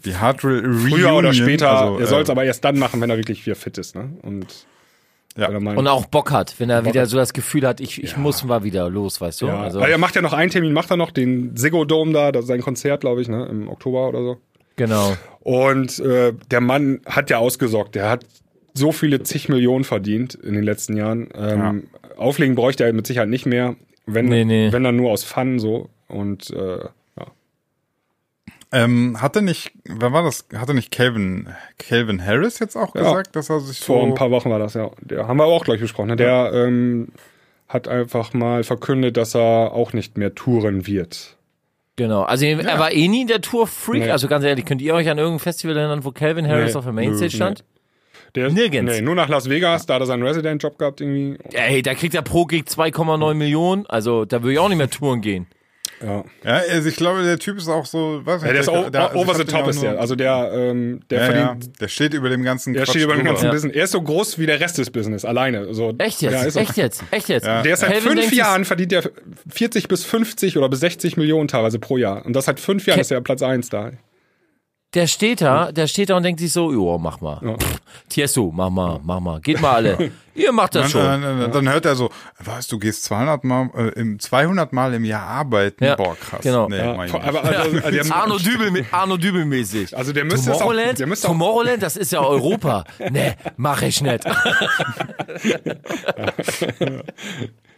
[0.05, 0.89] Die Hardware Reunion.
[0.91, 3.45] früher oder später, also, er soll es äh, aber erst dann machen, wenn er wirklich
[3.47, 3.95] wieder fit ist.
[3.95, 4.11] Ne?
[4.23, 4.47] Und
[5.37, 5.49] Ja.
[5.49, 8.43] er Und auch Bock hat, wenn er wieder so das Gefühl hat, ich, ich muss
[8.45, 9.47] mal wieder los, weißt du?
[9.47, 9.61] ja.
[9.61, 12.33] Also, also, er macht ja noch einen Termin, macht er noch, den Ziggo Dome da,
[12.33, 13.47] das ist sein Konzert, glaube ich, ne?
[13.51, 14.41] im Oktober oder so.
[14.77, 15.17] genau.
[15.41, 17.95] Und äh, der Mann hat ja ausgesorgt.
[17.95, 18.25] Der hat
[18.81, 21.29] so viele zig Millionen verdient in den letzten Jahren.
[21.35, 21.85] Ähm,
[22.17, 23.77] Auflegen bräuchte er mit Sicherheit nicht mehr.
[24.07, 24.73] Wenn, Nee, nee.
[24.73, 25.89] wenn dann nur aus Fun so.
[26.09, 27.27] Und äh, ja.
[28.73, 30.47] Ähm, hatte nicht, wer war das?
[30.55, 33.03] Hatte nicht Calvin, Calvin Harris jetzt auch Ja.
[33.03, 33.95] gesagt, dass er sich so.
[33.95, 34.91] vor ein paar Wochen war das, ja.
[35.01, 36.09] Der haben wir auch gleich besprochen.
[36.09, 36.17] Ne?
[36.17, 37.09] Der ähm,
[37.69, 41.37] hat einfach mal verkündet, dass er auch nicht mehr touren wird.
[41.97, 42.23] Genau.
[42.23, 44.05] Also er war eh nie der Tour-Freak.
[44.05, 44.11] Nee.
[44.11, 46.79] Also ganz ehrlich, könnt ihr euch an irgendein Festival erinnern, wo Calvin Harris Nee.
[46.79, 47.65] auf der Mainstage stand?
[48.35, 48.93] Der ist, Nirgends.
[48.93, 51.37] Nee, nur nach Las Vegas, da hat er seinen Resident-Job gehabt irgendwie.
[51.53, 53.87] Ey, da kriegt er pro Gig 2,9 Millionen.
[53.87, 55.47] Also da würde ich auch nicht mehr touren gehen.
[56.03, 56.25] Ja.
[56.45, 58.89] Ja, also ich glaube, der Typ ist auch so, weiß Ja, der ist der, o-
[58.89, 60.01] der- over ich the top ist der.
[60.01, 63.03] Also der, ähm, der ja, verdient ja, der steht über dem ganzen Der Quatsch steht
[63.05, 63.51] über dem ganzen Ja.
[63.51, 63.77] Business.
[63.77, 65.75] Er ist so groß wie der Rest des Business, alleine.
[65.75, 66.33] So, Echt jetzt?
[66.33, 66.57] Ja, ist.
[66.57, 67.05] Echt jetzt?
[67.11, 67.45] Echt jetzt?
[67.47, 67.61] Ja.
[67.61, 69.11] Der ist seit Calvin fünf Jahren verdient der
[69.51, 72.25] 40 bis 50 oder bis 60 Millionen teilweise pro Jahr.
[72.25, 73.91] Und das seit fünf Jahren Ke- ist er Platz eins da.
[74.95, 77.39] Der steht da, der steht da und denkt sich so, jo, mach mal.
[77.45, 77.57] Ja.
[77.57, 79.41] Pff, Tiesto, mach mal, mach mal.
[79.41, 80.11] Geht mal alle.
[80.35, 81.01] Ihr macht das schon.
[81.03, 82.11] Dann, dann, dann hört er so,
[82.43, 85.85] weißt du, gehst 200 Mal, äh, im 200 Mal im Jahr arbeiten.
[85.85, 86.41] Ja, Boah, krass.
[86.43, 86.69] genau.
[86.69, 89.97] Nee, Ja, aber also, also, Arno Dübel, Arno Dübel mäßig.
[89.97, 90.99] also der müsste es auch, Tomorrowland?
[90.99, 92.85] der müsste auch, Tomorrowland, das ist ja Europa.
[93.11, 94.25] Nee, mach ich nicht.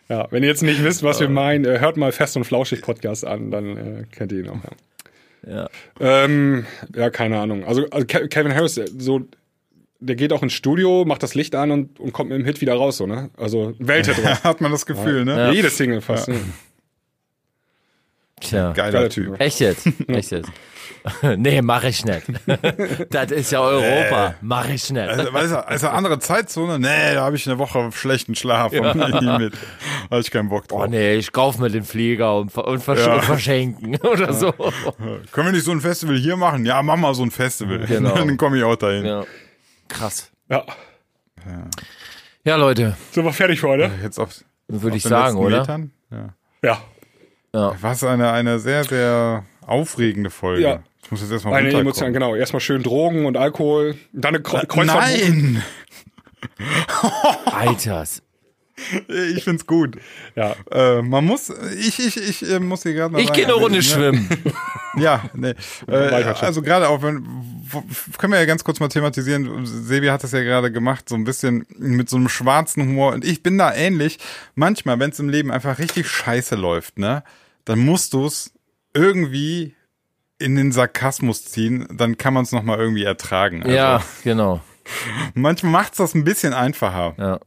[0.09, 2.81] ja, wenn ihr jetzt nicht wisst, was wir meinen, äh, hört mal Fest und Flauschig
[2.83, 4.57] Podcast an, dann äh, kennt ihr ihn auch.
[5.47, 5.69] Ja.
[6.01, 6.25] Ja.
[6.25, 7.65] Ähm, ja, keine Ahnung.
[7.65, 9.23] Also, also Ke- Kevin Harris, so,
[10.01, 12.61] der geht auch ins Studio, macht das Licht an und, und kommt mit dem Hit
[12.61, 13.31] wieder raus, so, ne?
[13.37, 14.17] Also Welthit.
[14.45, 15.37] Hat man das Gefühl, ne?
[15.37, 15.51] Ja.
[15.53, 16.29] Jede Single fast.
[16.29, 16.37] ne?
[18.41, 18.73] Tja.
[18.73, 19.27] Geiler Geiler Typ.
[19.27, 19.41] Typ.
[19.41, 19.87] Echt jetzt?
[20.09, 20.51] Echt jetzt?
[21.37, 22.23] nee, mach ich nicht.
[23.11, 24.35] das ist ja Europa.
[24.41, 25.09] Mach ich nicht.
[25.09, 28.95] Also, weißt du, also andere Zeitzone, nee, da habe ich eine Woche schlechten Schlaf und
[29.21, 29.55] nie mit.
[30.11, 30.83] Habe ich keinen Bock drauf.
[30.85, 33.15] Oh nee, ich kauf mir den Flieger und, und, versch Ja.
[33.15, 34.53] und verschenken oder so.
[35.33, 36.65] Können wir nicht so ein Festival hier machen?
[36.65, 37.81] Ja, mach mal so ein Festival.
[37.87, 38.15] Genau.
[38.15, 39.05] Dann komme ich auch dahin.
[39.05, 39.25] Ja.
[39.89, 40.31] Krass.
[40.49, 40.65] Ja.
[42.45, 43.91] Ja, Leute, Sind wir fertig für heute?
[44.03, 45.61] Jetzt auf, würde ich sagen, oder?
[45.61, 45.91] Metern.
[46.63, 46.79] Ja.
[47.55, 47.75] Ja.
[47.81, 50.63] Was eine, eine sehr, sehr aufregende Folge.
[50.63, 50.83] Ja.
[51.13, 51.87] Ich muss jetzt erstmal Eine runterkommen.
[51.89, 52.35] Emotion, genau.
[52.35, 53.97] Erstmal schön Drogen und Alkohol.
[54.15, 55.11] Dann eine Kreu Kreuzfahrt.
[55.11, 55.63] Nein!
[57.45, 58.23] Alters.
[59.37, 59.99] Ich find's gut.
[60.35, 60.57] Ja.
[60.71, 63.77] Äh, man muss, ich, ich, ich äh, muss hier gerade mal Ich gehe eine Runde
[63.77, 64.27] ne, schwimmen.
[64.97, 65.55] Ja, nee.
[65.87, 67.27] Äh, also gerade auch wenn,
[68.17, 71.25] können wir ja ganz kurz mal thematisieren, Sebi hat das ja gerade gemacht, so ein
[71.25, 74.19] bisschen mit so einem schwarzen Humor und ich bin da ähnlich.
[74.55, 77.23] Manchmal, wenn es im Leben einfach richtig scheiße läuft, ne,
[77.67, 78.53] dann musst du es
[78.95, 79.75] irgendwie
[80.43, 83.63] in den Sarkasmus ziehen, dann kann man es nochmal irgendwie ertragen.
[83.63, 84.61] Also, Ja, genau.
[85.35, 87.15] Manchmal macht's das ein bisschen einfacher.
[87.19, 87.41] Ja.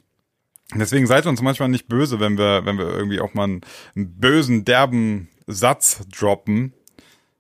[0.74, 3.62] Deswegen seid uns manchmal nicht böse, wenn wir, wenn wir irgendwie auch mal einen,
[3.96, 6.74] einen bösen, derben Satz droppen.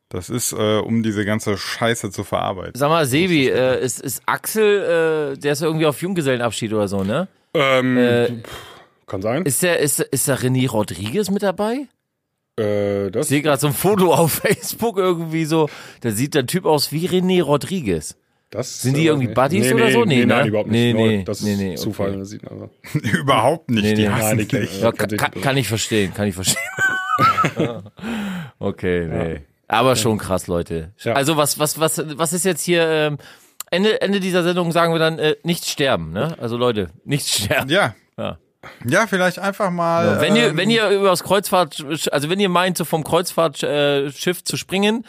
[0.09, 2.73] Das ist, äh, um diese ganze Scheiße zu verarbeiten.
[2.75, 7.03] Sag mal, Sebi, äh, ist, ist Axel, äh, der ist irgendwie auf Junggesellenabschied oder so,
[7.03, 7.27] ne?
[7.55, 8.29] Ähm, Äh,
[9.07, 9.43] kann sein.
[9.43, 11.87] Ist der, ist, ist da René Rodriguez mit dabei?
[12.57, 15.69] Äh, das Ich sehe gerade so ein Foto auf Facebook irgendwie so,
[16.01, 18.15] da sieht der Typ aus wie René Rodriguez.
[18.51, 19.33] Das, Sind die äh, irgendwie nee.
[19.33, 20.05] Buddies nee, oder nee, so?
[20.05, 20.47] Nee, Nee, nein, ne?
[20.47, 21.05] überhaupt Nee, nicht.
[21.05, 22.09] nee, das nee, ist nee, Zufall.
[22.11, 22.19] okay.
[22.19, 22.69] Das sieht also.
[23.19, 23.83] Überhaupt nicht.
[23.83, 24.09] Nee, die nee.
[24.09, 24.81] hassen Nein, dich.
[24.81, 25.43] Ja, kann, kann, nicht.
[25.43, 26.61] kann ich verstehen, kann ich verstehen.
[28.59, 29.41] okay, nee.
[29.67, 30.93] Aber schon krass, Leute.
[30.99, 31.13] Ja.
[31.13, 33.17] Also was, was, was, was ist jetzt hier, ähm,
[33.71, 36.35] Ende, Ende dieser Sendung sagen wir dann, äh, nicht sterben, ne?
[36.39, 37.69] Also Leute, nicht sterben.
[37.69, 37.95] Ja.
[38.17, 38.37] Ja.
[38.87, 40.19] Ja, vielleicht einfach mal.
[40.21, 44.57] Wenn ihr, ähm, wenn ihr übers Kreuzfahrt, also wenn ihr meint, so vom Kreuzfahrtschiff zu
[44.57, 45.05] springen,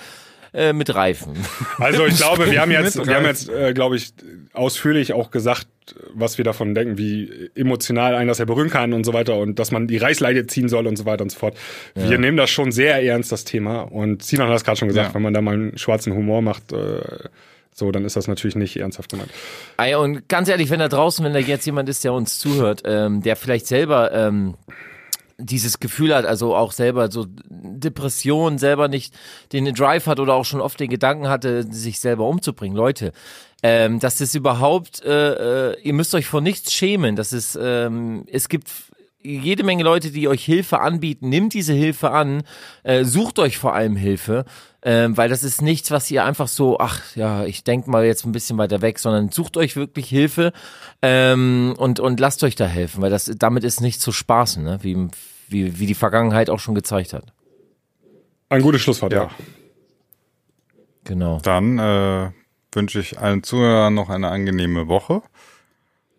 [0.52, 1.34] äh, mit Reifen.
[1.78, 4.12] Also ich glaube, wir haben jetzt, wir haben jetzt, äh, glaube ich,
[4.54, 5.66] ausführlich auch gesagt,
[6.14, 9.58] was wir davon denken, wie emotional einen das ja berühren kann und so weiter und
[9.58, 11.56] dass man die Reißleine ziehen soll und so weiter und so fort.
[11.94, 13.82] Wir nehmen das schon sehr ernst, das Thema.
[13.82, 15.14] Und Sinan hat es gerade schon gesagt, Ja.
[15.14, 17.00] wenn man da mal einen schwarzen Humor macht, äh,
[17.78, 19.30] so, dann ist das natürlich nicht ernsthaft gemeint.
[19.76, 22.82] Ey, und ganz ehrlich, wenn da draußen, wenn da jetzt jemand ist, der uns zuhört,
[22.86, 24.54] ähm, der vielleicht selber ähm,
[25.36, 29.12] dieses Gefühl hat, also auch selber so Depression, selber nicht
[29.52, 32.74] den Drive hat oder auch schon oft den Gedanken hatte, sich selber umzubringen.
[32.74, 33.12] Leute,
[33.62, 37.14] ähm, das ist überhaupt, äh, äh, ihr müsst euch vor nichts schämen.
[37.14, 38.70] Das ist, ähm, es gibt
[39.22, 41.28] jede Menge Leute, die euch Hilfe anbieten.
[41.28, 42.42] Nehmt diese Hilfe an,
[42.84, 44.44] äh, sucht euch vor allem Hilfe,
[44.86, 48.24] ähm, weil das ist nichts, was ihr einfach so, ach ja, ich denk mal jetzt
[48.24, 50.52] ein bisschen weiter weg, sondern sucht euch wirklich Hilfe
[51.02, 54.78] ähm, und und lasst euch da helfen, weil das damit ist nicht zu spaßen, ne?
[54.82, 55.08] wie,
[55.48, 57.32] wie wie die Vergangenheit auch schon gezeigt hat.
[58.48, 59.24] Ein gutes Schlusswort, ja.
[59.24, 59.30] Ja.
[61.02, 61.40] Genau.
[61.42, 62.30] Dann äh,
[62.70, 65.22] wünsche ich allen Zuhörern noch eine angenehme Woche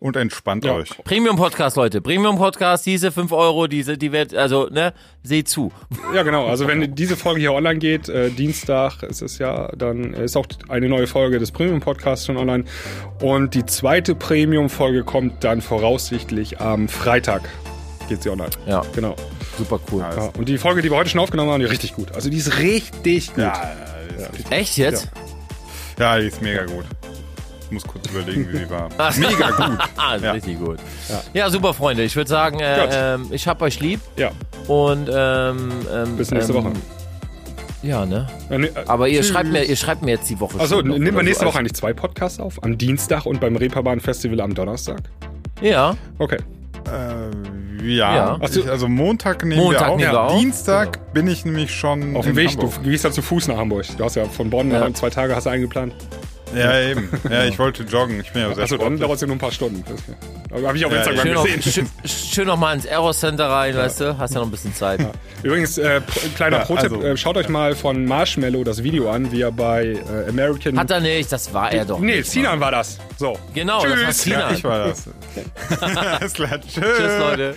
[0.00, 0.74] und entspannt Ja.
[0.74, 0.90] euch.
[1.04, 2.00] Premium Podcast, Leute.
[2.00, 4.92] Premium Podcast, diese 5 Euro, diese, die wird, also, ne,
[5.22, 5.72] seht zu.
[6.14, 6.46] Ja, genau.
[6.46, 10.46] Also wenn diese Folge hier online geht, äh, Dienstag ist es ja, dann ist auch
[10.68, 12.64] eine neue Folge des Premium-Podcasts schon online.
[13.22, 17.42] Und die zweite Premium-Folge kommt dann voraussichtlich am Freitag.
[18.08, 18.50] Geht sie online.
[18.66, 19.16] Ja, Genau.
[19.58, 20.00] super cool.
[20.00, 20.30] Ja.
[20.38, 22.12] Und die Folge, die wir heute schon aufgenommen haben, die ist richtig gut.
[22.12, 23.38] Also die ist richtig gut.
[23.44, 23.70] Ja,
[24.50, 25.10] Echt jetzt?
[25.98, 26.84] ja, die ist mega gut.
[27.68, 28.88] Ich muss kurz überlegen, wie sie war.
[29.18, 29.78] Mega gut.
[29.96, 30.32] ah, Ja.
[30.32, 30.78] richtig gut.
[31.34, 31.50] Ja.
[31.50, 32.02] super, Freunde.
[32.02, 34.30] Ich würde sagen, äh, ähm, ich hab euch lieb Ja.
[34.68, 36.72] und ähm, ähm, Bis nächste ähm, Woche.
[37.82, 38.26] Ja, ne?
[38.50, 39.28] Ja, nee, äh, Aber ihr tschüss.
[39.30, 40.58] schreibt mir, ihr schreibt mir jetzt die Woche.
[40.58, 41.50] Achso, nehmen wir nächste so.
[41.50, 42.62] Woche eigentlich zwei Podcasts auf.
[42.64, 45.00] Am Dienstag und beim Reeperbahn Festival am Donnerstag.
[45.60, 46.38] Ja, Okay.
[46.86, 48.38] Äh, ja, Ja.
[48.42, 49.96] Ich, also Montag nehmen Montag wir auf.
[49.98, 50.40] nehmen wir auf.
[50.40, 52.50] Dienstag bin ich nämlich schon Auf dem Weg.
[52.50, 52.74] Hamburg.
[52.82, 53.84] Du gehst ja zu Fuß nach Hamburg.
[53.96, 54.80] Du hast ja von Bonn Ja.
[54.80, 55.92] nach zwei Tage hast du eingeplant.
[56.56, 57.08] Ja, eben.
[57.30, 58.20] Ja, ich wollte joggen.
[58.20, 59.84] Ich bin ja sehr Achso, dann dauert es ja nur ein paar Stunden.
[60.50, 61.62] Das habe ich auf Ja, Instagram schön, noch, gesehen.
[61.62, 64.18] schön, schön noch mal ins Aero Center rein, weißt du?
[64.18, 65.00] Hast ja noch ein bisschen Zeit.
[65.42, 66.00] Übrigens, äh,
[66.36, 69.52] kleiner Ja, Pro-Tipp, also- äh, schaut euch mal von Marshmallow das Video an, wie er
[69.52, 70.78] bei äh, American...
[70.78, 71.98] Hat er nicht, das war er doch.
[72.00, 72.98] nee, Sinan war das.
[73.18, 73.38] So.
[73.54, 74.22] Genau, das war Tschüss.
[74.22, 74.40] Sinan.
[74.40, 75.04] Ja, ich war das.
[76.20, 76.60] Alles klar.
[76.60, 76.74] Tschüss.
[76.96, 77.56] Tschüss, Leute.